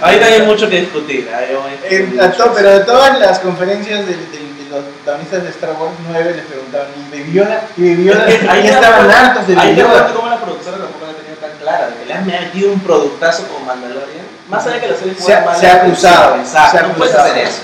[0.02, 1.30] Ahí no hay mucho que discutir.
[1.34, 2.32] hay mucho.
[2.46, 6.34] to- pero de todas las conferencias de, de- de los protagonistas de Star Wars 9
[6.36, 7.62] les preguntaban, ¿y Baby Yoda?
[7.78, 8.28] ¿Y Baby Yoda?
[8.28, 11.36] Es que Ahí estaban hartos de Ahí Baby te cómo la productora tampoco la tenía
[11.40, 14.26] tan clara, de que le has metido un productazo como Mandalorian.
[14.50, 16.78] Más allá de que la serie Se fuera ha- mala, se ha acusado, Exacto, se
[16.78, 17.60] ha no puedes hacer eso.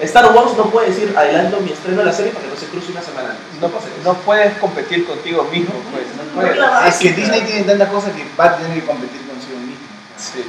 [0.00, 2.66] Star Wars no puede decir adelanto mi estreno de la serie para que no se
[2.66, 3.60] cruce una semana antes.
[3.60, 3.70] No,
[4.04, 6.04] no puedes competir contigo mismo, pues.
[6.16, 6.56] No No, puedes.
[6.56, 6.86] claro.
[6.86, 9.86] Es que Disney tiene tantas cosas que va a tener que competir consigo mismo.
[10.18, 10.44] Sí.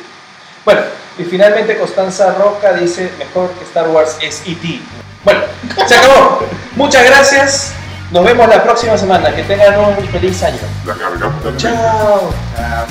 [0.66, 0.82] Bueno,
[1.18, 4.82] y finalmente Constanza Roca dice, mejor que Star Wars es E.T.
[5.24, 5.42] Bueno,
[5.88, 6.44] se acabó.
[6.76, 7.72] Muchas gracias.
[8.12, 9.36] Nos vemos la próxima semana.
[9.36, 10.58] Que tengan un feliz año.
[10.86, 12.32] La Chao.
[12.58, 12.86] Ah,